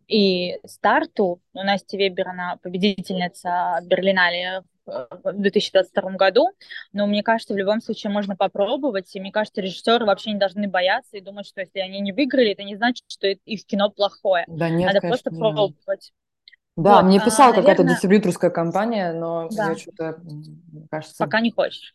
и 0.06 0.58
Старту. 0.66 1.40
У 1.54 1.62
Насти 1.62 1.96
Вебер, 1.96 2.28
она 2.28 2.58
победительница 2.62 3.80
Берлинале 3.84 4.62
в 4.86 5.08
в 5.24 5.40
2022 5.40 6.12
году, 6.12 6.48
но 6.92 7.06
мне 7.06 7.22
кажется, 7.22 7.54
в 7.54 7.56
любом 7.56 7.80
случае 7.80 8.12
можно 8.12 8.36
попробовать, 8.36 9.14
и 9.14 9.20
мне 9.20 9.32
кажется, 9.32 9.60
режиссеры 9.60 10.04
вообще 10.04 10.32
не 10.32 10.38
должны 10.38 10.68
бояться 10.68 11.16
и 11.16 11.20
думать, 11.20 11.46
что 11.46 11.60
если 11.60 11.78
они 11.78 12.00
не 12.00 12.12
выиграли, 12.12 12.52
это 12.52 12.62
не 12.64 12.76
значит, 12.76 13.04
что 13.08 13.28
их 13.28 13.66
кино 13.66 13.90
плохое. 13.90 14.44
Да 14.48 14.68
нет, 14.68 14.92
Надо 14.92 15.06
просто 15.06 15.30
конечно, 15.30 15.46
не 15.46 15.52
надо. 15.52 15.72
пробовать. 15.74 16.12
Да, 16.76 16.96
Вот, 16.96 17.04
мне 17.04 17.18
а, 17.18 17.24
писала 17.24 17.50
какая-то 17.50 17.82
наверное, 17.82 17.94
дистрибьюторская 17.94 18.50
компания, 18.50 19.12
но 19.12 19.48
я 19.50 19.68
да, 19.68 19.76
что-то, 19.76 20.20
мне 20.24 20.86
кажется, 20.90 21.24
пока 21.24 21.40
не 21.40 21.50
хочешь. 21.50 21.94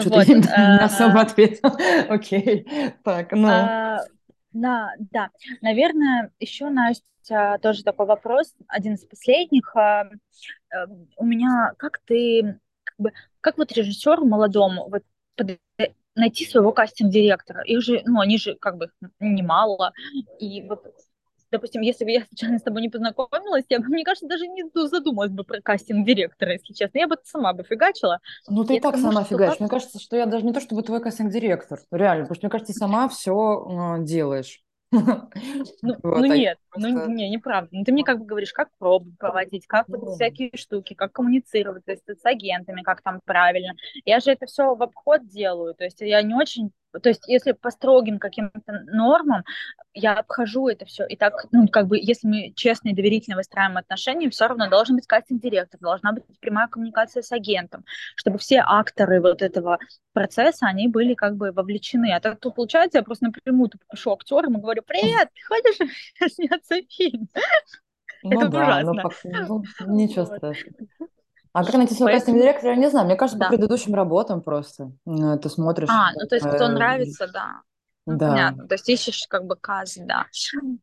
что-то 0.00 0.18
Вот, 0.18 0.26
я 0.26 0.34
не 0.78 0.84
особо 0.84 1.18
э, 1.18 1.22
ответила. 1.22 1.76
Окей, 2.08 2.66
так, 3.04 3.32
ну... 3.32 3.48
а, 3.48 4.04
да, 4.52 4.92
да. 4.98 5.30
Наверное, 5.60 6.32
еще, 6.40 6.70
Настя, 6.70 7.04
тоже 7.62 7.82
такой 7.84 8.06
вопрос, 8.06 8.54
один 8.68 8.94
из 8.94 9.04
последних. 9.04 9.74
А, 9.76 10.04
э, 10.04 10.86
У 11.16 11.24
меня, 11.24 11.72
как 11.78 12.00
ты, 12.06 12.58
как 12.84 12.96
бы, 12.98 13.12
как 13.40 13.58
вот 13.58 13.72
режиссеру 13.72 14.24
молодому 14.26 14.88
вот 14.90 15.02
под- 15.36 15.58
найти 16.14 16.46
своего 16.46 16.72
кастинг-директора? 16.72 17.62
Их 17.64 17.82
же, 17.82 18.02
ну, 18.06 18.20
они 18.20 18.38
же 18.38 18.56
как 18.56 18.76
бы 18.78 18.90
немало. 19.20 19.92
И 20.40 20.62
вот, 20.62 20.84
допустим, 21.50 21.82
если 21.82 22.04
бы 22.04 22.10
я 22.10 22.24
случайно 22.24 22.58
с 22.58 22.62
тобой 22.62 22.82
не 22.82 22.88
познакомилась, 22.88 23.64
я 23.68 23.80
бы, 23.80 23.86
мне 23.86 24.04
кажется, 24.04 24.26
даже 24.28 24.46
не 24.46 24.64
задумалась 24.88 25.30
бы 25.30 25.44
про 25.44 25.60
кастинг-директора, 25.60 26.52
если 26.52 26.72
честно. 26.72 26.98
Я 26.98 27.08
бы 27.08 27.16
сама 27.24 27.52
бы 27.52 27.64
фигачила. 27.64 28.20
Ну, 28.48 28.64
ты 28.64 28.76
И 28.76 28.80
так 28.80 28.92
тому, 28.94 29.12
сама 29.12 29.24
что 29.24 29.36
как 29.38 29.60
Мне 29.60 29.68
кажется, 29.68 29.98
что 30.00 30.16
я 30.16 30.26
даже 30.26 30.44
не 30.44 30.52
то 30.52 30.60
чтобы 30.60 30.82
твой 30.82 31.00
кастинг-директор, 31.02 31.80
реально, 31.90 32.24
потому 32.24 32.36
что 32.36 32.46
мне 32.46 32.50
кажется, 32.50 32.72
ты 32.72 32.78
сама 32.78 33.08
все 33.08 33.96
делаешь. 34.00 34.62
Ну, 34.92 35.00
ну 35.82 35.96
Вот, 36.02 36.24
я 36.26 36.36
нет, 36.36 36.58
ну 36.76 36.92
просто... 36.92 37.10
не, 37.10 37.28
неправда. 37.28 37.68
Ну 37.72 37.84
ты 37.84 37.92
мне 37.92 38.04
как 38.04 38.20
бы 38.20 38.24
говоришь, 38.24 38.52
как 38.52 38.68
пробы 38.78 39.12
проводить, 39.18 39.66
как 39.66 39.88
вот 39.88 40.02
ну, 40.02 40.14
всякие 40.14 40.50
штуки, 40.54 40.94
как 40.94 41.12
коммуницировать, 41.12 41.84
то 41.84 41.92
есть 41.92 42.04
с 42.06 42.24
агентами, 42.24 42.82
как 42.82 43.02
там 43.02 43.20
правильно. 43.24 43.74
Я 44.04 44.20
же 44.20 44.30
это 44.30 44.46
все 44.46 44.74
в 44.74 44.82
обход 44.82 45.26
делаю, 45.26 45.74
то 45.74 45.84
есть 45.84 46.00
я 46.00 46.22
не 46.22 46.34
очень, 46.34 46.70
то 47.00 47.08
есть 47.08 47.26
если 47.26 47.52
по 47.52 47.70
строгим 47.70 48.18
каким-то 48.18 48.84
нормам, 48.86 49.44
я 49.94 50.14
обхожу 50.14 50.68
это 50.68 50.84
все. 50.84 51.06
И 51.06 51.16
так, 51.16 51.46
ну 51.52 51.68
как 51.68 51.86
бы, 51.86 51.98
если 51.98 52.26
мы 52.28 52.52
честно 52.54 52.88
и 52.88 52.94
доверительно 52.94 53.36
выстраиваем 53.36 53.78
отношения, 53.78 54.30
все 54.30 54.46
равно 54.46 54.68
должен 54.68 54.96
быть 54.96 55.06
кастинг-директор, 55.06 55.80
должна 55.80 56.12
быть 56.12 56.24
прямая 56.40 56.68
коммуникация 56.68 57.22
с 57.22 57.32
агентом, 57.32 57.84
чтобы 58.14 58.38
все 58.38 58.62
акторы 58.66 59.20
вот 59.20 59.42
этого 59.42 59.78
процесса, 60.12 60.66
они 60.66 60.88
были 60.88 61.14
как 61.14 61.36
бы 61.36 61.52
вовлечены. 61.52 62.12
А 62.12 62.20
так 62.20 62.40
то 62.40 62.50
получается, 62.50 62.98
я 62.98 63.04
просто 63.04 63.26
напрямую 63.26 63.70
пишу 63.90 64.12
актерам 64.12 64.58
и 64.58 64.60
говорю, 64.60 64.82
привет, 64.86 65.28
ты 65.34 65.42
хочешь 65.46 66.32
сняться 66.34 66.76
фильм? 66.88 67.28
Ну 68.22 68.40
Это 68.40 68.48
да, 68.48 68.80
ну, 68.82 68.92
ужасно. 68.92 69.46
ну, 69.48 69.64
ничего 69.86 70.24
страшного. 70.24 70.88
А 71.56 71.64
как 71.64 71.74
найти 71.74 71.94
своего 71.94 72.10
Поэтому, 72.12 72.36
кастинг-директора, 72.36 72.70
я 72.72 72.76
не 72.76 72.90
знаю. 72.90 73.06
Мне 73.06 73.16
кажется, 73.16 73.38
по 73.38 73.44
да. 73.44 73.48
предыдущим 73.48 73.94
работам 73.94 74.42
просто. 74.42 74.92
М, 75.06 75.38
Ты 75.38 75.48
смотришь, 75.48 75.90
А, 75.90 76.12
ну 76.12 76.26
то 76.28 76.34
есть 76.34 76.46
кто 76.46 76.68
э, 76.68 76.68
нравится, 76.68 77.26
да. 77.28 77.62
Ну, 78.06 78.18
да. 78.18 78.26
понятно. 78.28 78.68
То 78.68 78.74
есть 78.74 78.88
ищешь 78.88 79.24
как 79.28 79.46
бы 79.46 79.56
каз, 79.56 79.96
да. 79.96 80.26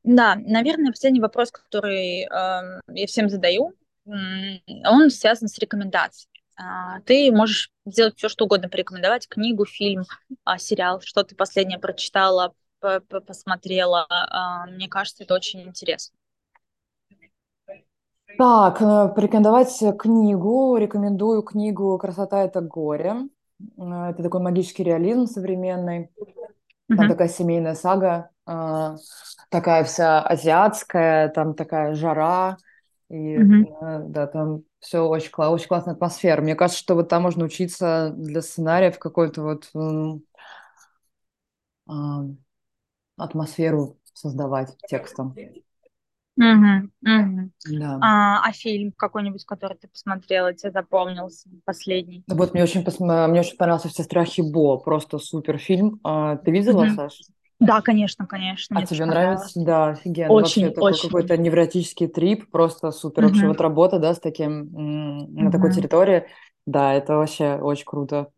Да, 0.04 0.36
наверное, 0.36 0.92
последний 0.92 1.22
вопрос, 1.22 1.52
который 1.52 2.24
эм, 2.24 2.82
я 2.88 3.08
всем 3.08 3.30
задаю, 3.30 3.74
он 4.06 5.10
связан 5.10 5.48
с 5.48 5.58
рекомендацией. 5.60 6.30
А, 6.56 7.00
ты 7.02 7.32
можешь 7.32 7.72
сделать 7.86 8.16
все, 8.18 8.30
что 8.30 8.46
угодно, 8.46 8.70
порекомендовать 8.70 9.28
книгу, 9.28 9.66
фильм, 9.66 10.04
а, 10.44 10.58
сериал, 10.58 11.02
что 11.02 11.24
ты 11.24 11.36
последнее 11.36 11.80
прочитала, 11.80 12.54
по- 12.80 13.00
по- 13.00 13.22
посмотрела. 13.22 14.06
А, 14.10 14.66
Мне 14.68 14.88
кажется, 14.88 15.24
это 15.24 15.34
очень 15.34 15.62
интересно. 15.64 16.16
Так, 18.38 18.82
э, 18.82 19.10
порекомендовать 19.16 19.78
книгу. 20.00 20.76
Рекомендую 20.78 21.44
книгу 21.44 21.98
«Красота– 22.00 22.44
это 22.44 22.62
горе». 22.62 23.28
Э, 23.78 24.10
Это 24.10 24.24
такой 24.24 24.42
магический 24.42 24.84
реализм 24.84 25.26
современный. 25.28 26.10
Там 26.96 27.08
Мгм, 27.08 27.10
такая 27.10 27.30
семейная 27.30 27.76
сага, 27.76 28.30
э, 28.48 28.96
такая 29.50 29.84
вся 29.86 30.22
азиатская, 30.22 31.30
там 31.30 31.56
такая 31.56 31.96
жара. 31.96 32.58
И 33.10 33.40
мгм. 33.40 33.66
да, 33.82 34.28
там 34.28 34.64
все 34.80 35.00
очень, 35.08 35.32
кла- 35.32 35.50
очень 35.50 35.68
классная 35.68 35.94
атмосфера. 35.96 36.42
Мне 36.42 36.56
кажется, 36.56 36.82
что 36.82 36.96
вот 36.96 37.10
там 37.10 37.24
можно 37.24 37.46
учиться 37.46 38.12
для 38.16 38.42
сценариев 38.42 39.00
какой-то 39.00 39.42
вот 39.44 39.72
атмосферу 43.18 43.98
создавать 44.14 44.78
текстом. 44.86 45.40
Мгм. 46.36 46.92
Да. 47.66 47.94
А, 48.00 48.42
а 48.48 48.52
фильм 48.54 48.92
какой-нибудь, 48.94 49.46
который 49.46 49.78
ты 49.78 49.88
посмотрела, 49.88 50.54
тебе 50.54 50.72
запомнился, 50.72 51.50
последний? 51.66 52.26
Ну 52.28 52.36
Вот 52.36 52.54
мне 52.54 52.64
очень, 52.64 52.84
посма- 52.84 53.28
мне 53.28 53.40
очень 53.42 53.56
понравился 53.58 53.88
«Все 53.90 54.04
страхи 54.04 54.42
Бо», 54.42 54.78
просто 54.78 55.20
супер 55.20 55.58
фильм. 55.58 56.00
А, 56.04 56.36
ты 56.38 56.52
видела, 56.52 56.86
Мгм. 56.86 56.88
Саш? 56.88 57.24
Да, 57.60 57.82
конечно, 57.82 58.28
конечно, 58.28 58.76
А 58.76 58.82
мне 58.82 58.88
тебе 58.88 59.06
нравится? 59.06 59.62
Да, 59.64 59.90
офигенно. 59.90 60.42
Вообще 60.42 60.72
Очень, 60.72 60.72
такой 60.72 60.98
очень. 60.98 60.98
какой-то 60.98 61.38
невротический 61.38 62.08
трип, 62.08 62.50
просто 62.50 62.92
супер. 62.92 63.26
Вообще 63.26 63.48
Мгм, 63.48 63.48
вот 63.48 63.62
работа, 63.62 64.00
да, 64.00 64.14
с 64.16 64.20
таким, 64.20 64.72
на 65.36 65.52
такой 65.52 65.70
мгм. 65.70 65.72
территории, 65.72 66.28
да, 66.66 66.94
это 66.94 67.18
вообще 67.18 67.56
очень 67.58 67.86
круто. 67.86 68.32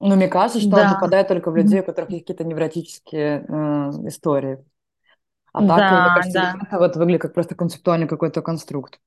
Но 0.00 0.16
мне 0.16 0.28
кажется, 0.28 0.60
что 0.60 0.78
он 0.78 0.88
Да, 0.88 0.90
попадает 0.90 1.28
только 1.28 1.50
в 1.50 1.56
людей, 1.56 1.80
у 1.80 1.84
которых 1.84 2.12
есть 2.12 2.24
какие-то 2.26 2.44
невротические 2.44 3.46
э, 3.48 4.08
истории. 4.08 4.64
А 5.52 5.62
так, 5.62 5.90
мне 5.90 6.02
да, 6.02 6.14
кажется, 6.14 6.38
да, 6.38 6.54
это 6.62 6.78
вот 6.78 6.96
выглядит 6.96 7.22
как 7.22 7.34
просто 7.34 7.54
концептуальный 7.54 8.08
какой-то 8.08 8.42
конструкт. 8.42 9.00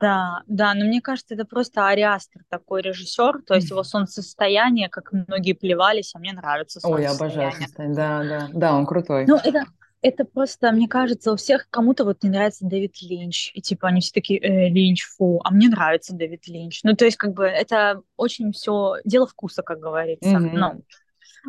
да, 0.00 0.42
да, 0.48 0.74
но 0.74 0.84
мне 0.84 1.00
кажется, 1.00 1.34
это 1.34 1.44
просто 1.44 1.86
Ариастер 1.86 2.42
такой 2.48 2.82
режиссер, 2.82 3.42
то 3.46 3.54
есть 3.54 3.70
его 3.70 3.84
солнцестояние, 3.84 4.88
как 4.88 5.12
многие 5.12 5.52
плевались, 5.52 6.12
а 6.14 6.18
мне 6.18 6.32
нравится 6.32 6.80
Ой, 6.82 7.02
я 7.02 7.12
обожаю 7.12 7.52
солнцестояние. 7.52 7.96
Да, 7.96 8.24
да, 8.24 8.48
да, 8.52 8.74
он 8.76 8.84
крутой. 8.86 9.26
Ну, 9.26 9.36
это, 9.36 9.64
это 10.02 10.24
просто, 10.24 10.72
мне 10.72 10.88
кажется, 10.88 11.32
у 11.32 11.36
всех 11.36 11.68
кому-то 11.70 12.04
вот 12.04 12.22
не 12.24 12.30
нравится 12.30 12.66
Дэвид 12.66 13.00
Линч, 13.00 13.52
и 13.54 13.62
типа 13.62 13.88
они 13.88 14.00
все 14.00 14.12
такие, 14.12 14.40
э, 14.40 14.68
Линч, 14.68 15.04
фу, 15.04 15.40
а 15.44 15.52
мне 15.52 15.68
нравится 15.68 16.14
Дэвид 16.14 16.48
Линч. 16.48 16.80
Ну, 16.82 16.94
то 16.96 17.04
есть, 17.04 17.16
как 17.16 17.32
бы, 17.32 17.44
это 17.46 18.02
очень 18.16 18.52
все 18.52 18.96
дело 19.04 19.26
вкуса, 19.28 19.62
как 19.62 19.78
говорится. 19.78 20.38
Мгм. 20.38 20.56
Ну, 20.58 20.82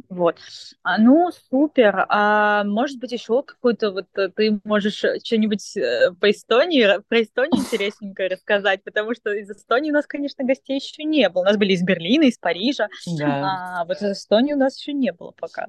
Вот. 0.10 0.38
А, 0.84 0.98
ну, 0.98 1.32
супер. 1.50 2.06
А 2.10 2.64
может 2.64 3.00
быть, 3.00 3.12
еще 3.12 3.44
какой-то 3.44 3.92
вот 3.92 4.08
э, 4.16 4.30
ты 4.30 4.60
можешь 4.64 5.04
э, 5.04 5.20
что-нибудь 5.24 5.76
э, 5.78 6.12
по 6.20 6.30
Эстонии, 6.30 7.02
про 7.08 7.22
Эстонию 7.22 7.60
интересненькое 7.62 8.30
рассказать, 8.30 8.84
потому 8.84 9.14
что 9.14 9.32
из 9.32 9.50
Эстонии 9.50 9.92
у 9.92 9.94
нас, 9.94 10.06
конечно, 10.06 10.44
гостей 10.44 10.76
еще 10.76 11.04
не 11.04 11.30
было. 11.30 11.42
У 11.42 11.46
нас 11.46 11.58
были 11.58 11.74
из 11.74 11.84
Берлина, 11.84 12.24
из 12.24 12.38
Парижа, 12.38 12.90
Да. 13.18 13.80
а 13.82 13.86
вот 13.86 14.02
из 14.02 14.12
Эстонии 14.18 14.54
у 14.54 14.58
нас 14.58 14.80
еще 14.80 14.94
не 14.94 15.12
было 15.12 15.32
пока. 15.32 15.68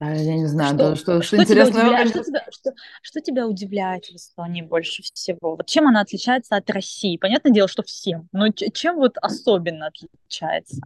А, 0.00 0.14
Я 0.14 0.34
не 0.36 0.46
знаю, 0.46 0.74
Что, 0.76 0.90
то, 0.90 0.96
что, 0.96 1.22
что 1.22 1.36
что 1.36 1.44
тебя 1.44 1.62
интересного, 1.62 1.86
удивляет, 1.86 2.08
что 2.10 2.24
тебя, 2.24 2.44
что, 2.50 2.70
что 3.02 3.20
тебя 3.20 3.46
удивляет 3.48 4.06
в 4.06 4.14
Эстонии 4.14 4.62
больше 4.62 5.02
всего? 5.02 5.56
Вот 5.56 5.66
чем 5.66 5.88
она 5.88 6.02
отличается 6.02 6.54
от 6.56 6.70
России? 6.70 7.16
Понятное 7.16 7.52
дело, 7.52 7.66
что 7.66 7.82
всем, 7.82 8.28
но 8.30 8.48
чем 8.50 8.96
вот 8.96 9.16
особенно 9.20 9.88
отличается? 9.88 10.80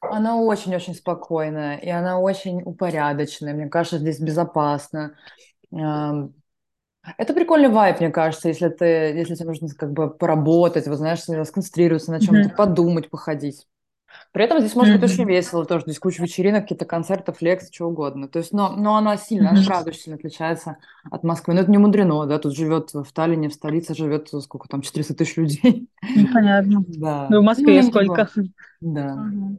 Она 0.00 0.36
очень-очень 0.36 0.94
спокойная, 0.94 1.76
и 1.78 1.88
она 1.88 2.20
очень 2.20 2.62
упорядоченная. 2.62 3.54
Мне 3.54 3.68
кажется, 3.68 3.98
здесь 3.98 4.20
безопасно. 4.20 5.14
Это 7.16 7.32
прикольный 7.32 7.68
вайб, 7.70 8.00
мне 8.00 8.10
кажется, 8.10 8.48
если 8.48 8.68
ты, 8.68 8.84
если 8.84 9.34
тебе 9.34 9.46
нужно 9.48 9.68
как 9.68 9.92
бы 9.92 10.10
поработать, 10.10 10.86
вот 10.86 10.96
знаешь, 10.96 11.20
сконцентрироваться 11.22 12.10
на 12.10 12.20
чем-то, 12.20 12.48
Мгм. 12.48 12.56
подумать, 12.56 13.08
походить. 13.08 13.66
При 14.32 14.44
этом 14.44 14.60
здесь 14.60 14.76
может 14.76 14.94
быть 14.94 15.04
очень 15.04 15.24
весело 15.26 15.66
тоже. 15.66 15.84
Здесь 15.84 15.98
куча 16.00 16.22
вечеринок, 16.22 16.62
какие-то 16.64 16.86
концертов, 16.86 17.42
лекций, 17.42 17.70
чего 17.72 17.90
угодно. 17.90 18.28
То 18.28 18.40
есть, 18.40 18.52
но, 18.52 18.70
но 18.76 18.96
она 18.96 19.16
сильно, 19.16 19.50
она 19.52 19.62
правда 19.62 19.90
очень 19.90 20.02
сильно 20.02 20.16
отличается 20.18 20.78
от 21.10 21.24
Москвы. 21.24 21.54
Но 21.54 21.62
это 21.62 21.70
не 21.70 21.78
мудрено, 21.78 22.26
да, 22.26 22.38
тут 22.38 22.56
живет 22.56 22.92
в 22.94 23.12
Таллине, 23.12 23.48
в 23.50 23.54
столице 23.54 23.94
живет 23.94 24.28
сколько 24.42 24.68
там, 24.68 24.82
400 24.82 25.14
тысяч 25.14 25.36
людей. 25.36 25.88
Ну, 26.14 26.28
понятно. 26.28 26.84
Да. 26.88 27.28
Ну, 27.28 27.40
в 27.40 27.42
Ну, 27.42 27.44
Москве 27.44 27.78
и 27.78 27.82
сколько? 27.82 28.30
Да, 28.80 29.14
Мгм. 29.14 29.58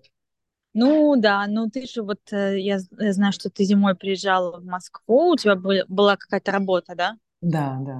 Ну 0.73 1.15
да, 1.17 1.45
ну 1.47 1.69
ты 1.69 1.85
же 1.87 2.01
вот, 2.03 2.19
э, 2.31 2.59
я, 2.59 2.77
я 2.99 3.13
знаю, 3.13 3.33
что 3.33 3.49
ты 3.49 3.63
зимой 3.63 3.95
приезжала 3.95 4.59
в 4.59 4.65
Москву, 4.65 5.31
у 5.31 5.35
тебя 5.35 5.55
бы- 5.55 5.85
была 5.87 6.15
какая-то 6.17 6.51
работа, 6.51 6.95
да? 6.95 7.17
да, 7.41 7.77
да. 7.85 7.97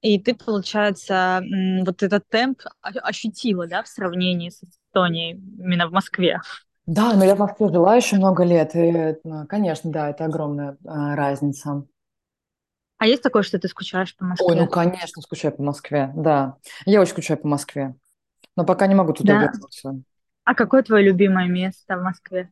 И 0.00 0.18
ты, 0.20 0.34
получается, 0.34 1.42
вот 1.84 2.02
этот 2.02 2.28
темп 2.28 2.62
ощутила, 2.80 3.66
да, 3.66 3.82
в 3.82 3.88
сравнении 3.88 4.50
с 4.50 4.62
Эстонией 4.62 5.32
именно 5.32 5.88
в 5.88 5.92
Москве. 5.92 6.40
Да, 6.86 7.12
но 7.14 7.24
я 7.24 7.34
в 7.36 7.38
Москве 7.38 7.68
жила 7.68 7.94
еще 7.96 8.16
много 8.16 8.42
лет, 8.44 8.74
и, 8.74 9.16
конечно, 9.48 9.90
да, 9.92 10.10
это 10.10 10.24
огромная 10.24 10.76
а, 10.86 11.14
разница. 11.14 11.84
А 12.98 13.06
есть 13.08 13.22
такое, 13.24 13.42
что 13.42 13.58
ты 13.58 13.66
скучаешь 13.66 14.14
по 14.16 14.24
Ой, 14.36 14.54
ну, 14.56 14.66
Москве? 14.66 14.68
конечно, 14.68 15.20
скучаю 15.22 15.54
по 15.56 15.62
Москве, 15.62 16.12
да. 16.16 16.56
Я 16.86 17.00
очень 17.00 17.12
скучаю 17.12 17.40
по 17.40 17.48
Москве, 17.48 17.96
но 18.56 18.64
пока 18.66 18.86
не 18.88 18.94
могу 18.94 19.12
туда 19.14 19.34
Да. 19.34 19.36
вернуться. 19.36 20.00
А 20.48 20.54
какое 20.54 20.82
твое 20.82 21.04
любимое 21.04 21.46
место 21.46 21.96
в 21.96 22.02
Москве? 22.02 22.50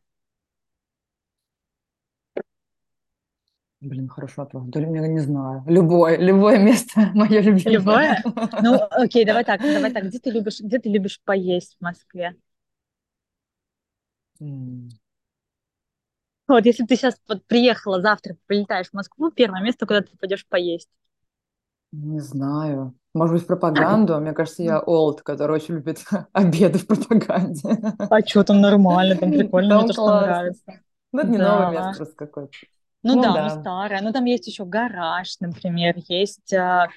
Блин, 3.79 4.07
хороший 4.09 4.37
вопрос. 4.37 4.63
Да, 4.67 4.79
я 4.79 5.07
не 5.07 5.19
знаю. 5.19 5.63
Любое, 5.67 6.17
любое 6.17 6.57
место 6.59 7.11
мое 7.13 7.41
любимое. 7.41 7.73
Любое? 7.73 8.23
Ну, 8.59 8.79
окей, 8.89 9.25
давай 9.25 9.43
так, 9.43 9.61
давай 9.71 9.91
так. 9.91 10.05
Где 10.05 10.19
ты 10.19 10.31
любишь, 10.31 10.59
где 10.59 10.79
ты 10.79 10.89
любишь 10.89 11.21
поесть 11.23 11.75
в 11.79 11.83
Москве? 11.83 12.35
М, 14.41 14.89
Вот 16.47 16.65
если 16.65 16.85
ты 16.85 16.95
сейчас 16.97 17.15
вот 17.27 17.45
приехала 17.45 18.01
завтра, 18.01 18.35
прилетаешь 18.47 18.89
в 18.89 18.93
Москву, 18.93 19.31
первое 19.31 19.61
место, 19.61 19.85
куда 19.85 20.01
ты 20.01 20.17
пойдешь 20.17 20.45
поесть. 20.45 20.89
Не 21.91 22.19
знаю. 22.21 22.93
Может 23.17 23.35
быть, 23.35 23.47
пропаганду? 23.47 24.19
Мне 24.19 24.33
кажется, 24.33 24.63
я 24.63 24.79
олд, 24.79 25.21
который 25.21 25.55
очень 25.55 25.75
любит 25.75 26.05
обеды 26.33 26.79
в 26.79 26.87
пропаганде. 26.87 27.61
А 28.09 28.21
что 28.25 28.43
там 28.43 28.61
нормально, 28.61 29.15
там 29.17 29.31
прикольно, 29.33 29.71
мне 29.73 29.83
Там 29.83 29.85
тоже 29.85 30.01
там 30.03 30.17
классно. 30.17 30.19
нравится. 30.19 30.81
Ну, 31.13 31.19
это 31.21 31.31
не 31.31 31.37
новое 31.39 31.67
место 31.67 31.93
Да. 31.93 31.97
просто 31.97 32.15
какое-то. 32.15 32.53
Ну 33.03 33.15
Ну 33.15 33.21
да, 33.21 33.37
ну 33.37 33.49
да, 33.49 33.49
старая. 33.49 34.01
Ну 34.01 34.11
там 34.11 34.25
есть 34.25 34.47
еще 34.47 34.65
гараж, 34.65 35.39
например, 35.39 35.95
есть 36.09 36.53
а, 36.53 36.89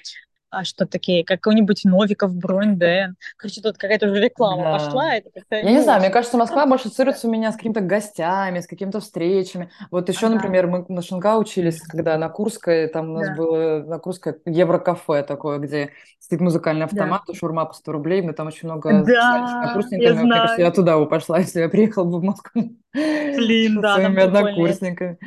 а 0.51 0.63
что 0.63 0.85
такие, 0.85 1.23
какой-нибудь 1.23 1.85
Новиков, 1.85 2.35
Бронден. 2.35 3.15
Короче, 3.37 3.61
тут 3.61 3.77
какая-то 3.77 4.07
уже 4.07 4.21
реклама 4.21 4.63
да. 4.63 4.71
пошла, 4.73 5.15
это 5.15 5.29
Я 5.49 5.63
не 5.63 5.81
не 5.81 5.83
знаю, 5.83 6.01
мне 6.01 6.09
кажется, 6.09 6.37
Москва 6.37 6.65
больше 6.65 6.87
ассоциируется 6.87 7.27
у 7.29 7.31
меня 7.31 7.51
с 7.51 7.55
какими-то 7.55 7.81
гостями, 7.81 8.59
с 8.59 8.67
какими-то 8.67 8.99
встречами. 8.99 9.69
Вот 9.89 10.09
еще, 10.09 10.27
Ага, 10.27 10.35
например, 10.35 10.67
мы 10.67 10.85
на 10.87 11.01
Шинга 11.01 11.37
учились, 11.37 11.81
когда 11.81 12.17
на 12.17 12.29
Курской, 12.29 12.87
там 12.87 13.11
у 13.11 13.13
нас 13.13 13.29
да, 13.29 13.35
было 13.35 13.83
на 13.83 13.99
Курской 13.99 14.35
еврокафе 14.45 15.23
такое, 15.23 15.59
где 15.59 15.91
стоит 16.19 16.41
музыкальный 16.41 16.81
да. 16.81 16.85
автомат, 16.85 17.23
и 17.29 17.35
шаурма 17.35 17.65
по 17.65 17.73
100 17.73 17.91
рублей, 17.91 18.21
мы 18.21 18.33
там 18.33 18.47
очень 18.47 18.67
много 18.67 19.03
с 19.03 19.05
Да, 19.05 19.11
я 19.11 19.61
однокурсниками. 19.61 20.11
Вот, 20.11 20.23
мне 20.23 20.33
кажется, 20.33 20.53
я 20.53 20.57
знаю. 20.57 20.73
туда 20.73 20.97
бы 20.99 21.07
пошла, 21.07 21.39
если 21.39 21.61
я 21.61 21.69
приехала 21.69 22.05
бы 22.05 22.19
в 22.19 22.23
Москву 22.23 22.75
Блин, 22.93 23.81
да, 23.81 23.95
там 23.95 24.13
своими 24.13 24.23
однокурсниками. 24.23 25.17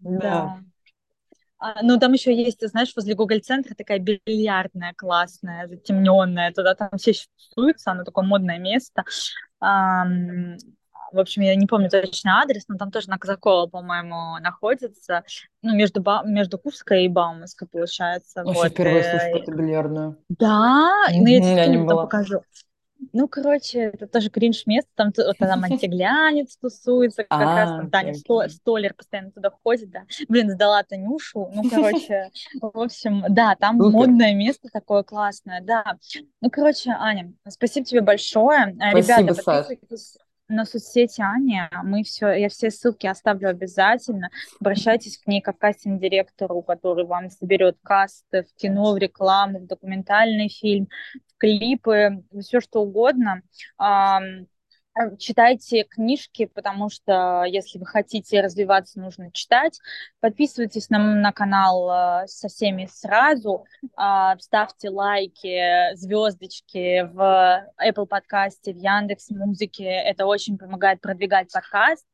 Да. 0.00 0.20
Да. 0.20 0.58
А, 1.60 1.82
ну, 1.82 1.98
там 1.98 2.14
еще 2.14 2.34
есть, 2.34 2.66
знаешь, 2.66 2.92
возле 2.96 3.14
Google-центра 3.14 3.74
такая 3.74 3.98
бильярдная 3.98 4.94
классная, 4.96 5.68
затемненная. 5.68 6.52
Туда 6.52 6.74
там 6.74 6.88
все 6.96 7.12
тусуются, 7.36 7.90
оно 7.92 8.04
такое 8.04 8.24
модное 8.24 8.58
место. 8.58 9.04
Ам, 9.60 10.56
в 11.12 11.18
общем, 11.18 11.42
я 11.42 11.54
не 11.56 11.66
помню 11.66 11.90
точно 11.90 12.40
адрес, 12.40 12.64
но 12.68 12.78
там 12.78 12.90
тоже 12.90 13.10
на 13.10 13.18
Казакова, 13.18 13.66
по-моему, 13.66 14.38
находится. 14.40 15.24
Ну, 15.62 15.74
между, 15.76 16.00
ба- 16.00 16.22
между 16.24 16.58
Курской 16.58 17.04
и 17.04 17.08
Бауманской, 17.08 17.68
получается. 17.68 18.42
Вообще 18.42 18.62
Вот. 18.62 18.72
впервые 18.72 19.02
слышу 19.02 19.26
э, 19.26 19.30
про 19.30 19.38
эту 19.40 19.52
бильярдную. 19.52 20.16
Да, 20.30 20.90
ну 21.10 21.26
я 21.26 21.40
тебе 21.40 21.76
не 21.76 21.86
покажу. 21.86 22.42
Ну, 23.12 23.28
короче, 23.28 23.90
это 23.94 24.06
тоже 24.06 24.30
кринж 24.30 24.66
место, 24.66 24.90
там 24.94 25.12
вот 25.16 25.36
там 25.38 25.64
антиглянец 25.64 26.56
тусуется, 26.56 27.24
как 27.24 27.40
раз 27.40 27.70
А, 27.70 27.76
там 27.76 27.80
окей, 27.80 27.90
Таня 27.90 28.10
окей. 28.10 28.50
Столер 28.50 28.94
постоянно 28.94 29.30
туда 29.30 29.50
ходит, 29.50 29.90
да. 29.90 30.02
Блин, 30.28 30.50
сдала 30.50 30.82
Танюшу, 30.82 31.50
ну, 31.54 31.68
короче, 31.68 32.30
в 32.60 32.78
общем, 32.78 33.24
да, 33.28 33.56
там 33.56 33.76
модное 33.76 34.34
место 34.34 34.68
такое 34.72 35.02
классное, 35.02 35.60
да. 35.62 35.98
Ну, 36.40 36.50
короче, 36.50 36.90
Аня, 36.90 37.32
спасибо 37.48 37.86
тебе 37.86 38.00
большое. 38.02 38.76
Э, 38.80 38.96
Ребята, 38.96 39.34
подписывайтесь 39.34 40.18
на 40.50 40.64
соцсети 40.64 41.22
Ани, 41.22 41.62
мы 41.84 42.02
все, 42.02 42.28
я 42.32 42.48
все 42.48 42.70
ссылки 42.70 43.06
оставлю 43.06 43.48
обязательно. 43.48 44.30
Обращайтесь 44.60 45.18
к 45.18 45.26
ней 45.26 45.40
как 45.40 45.58
кастинг-директору, 45.58 46.62
который 46.62 47.06
вам 47.06 47.30
соберет 47.30 47.78
касты 47.82 48.42
в 48.42 48.54
кино, 48.60 48.92
в 48.92 48.98
рекламу, 48.98 49.60
в 49.60 49.66
документальный 49.66 50.48
фильм, 50.48 50.88
в 51.28 51.38
клипы, 51.38 52.22
все 52.40 52.60
что 52.60 52.82
угодно. 52.82 53.42
Э, 55.00 55.16
Читайте 55.16 55.84
книжки, 55.84 56.46
потому 56.46 56.90
что 56.90 57.44
если 57.44 57.78
вы 57.78 57.86
хотите 57.86 58.40
развиваться, 58.40 59.00
нужно 59.00 59.30
читать. 59.32 59.80
Подписывайтесь 60.20 60.90
на, 60.90 60.98
на 60.98 61.32
канал 61.32 62.22
э, 62.22 62.26
со 62.26 62.48
всеми 62.48 62.88
сразу, 62.90 63.64
а, 63.96 64.36
ставьте 64.38 64.90
лайки, 64.90 65.94
звездочки 65.94 67.02
в 67.12 67.66
Apple 67.82 68.06
подкасте, 68.06 68.72
в 68.72 68.76
Яндекс 68.76 69.30
Музыке. 69.30 69.84
Это 69.84 70.26
очень 70.26 70.58
помогает 70.58 71.00
продвигать 71.00 71.52
подкаст. 71.52 72.04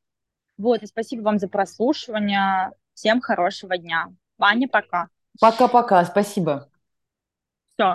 Вот, 0.58 0.82
и 0.82 0.86
спасибо 0.86 1.22
вам 1.22 1.38
за 1.38 1.48
прослушивание. 1.48 2.70
Всем 2.94 3.20
хорошего 3.20 3.76
дня. 3.76 4.08
Ваня, 4.38 4.68
пока. 4.68 5.08
Пока-пока, 5.38 6.04
спасибо. 6.04 6.70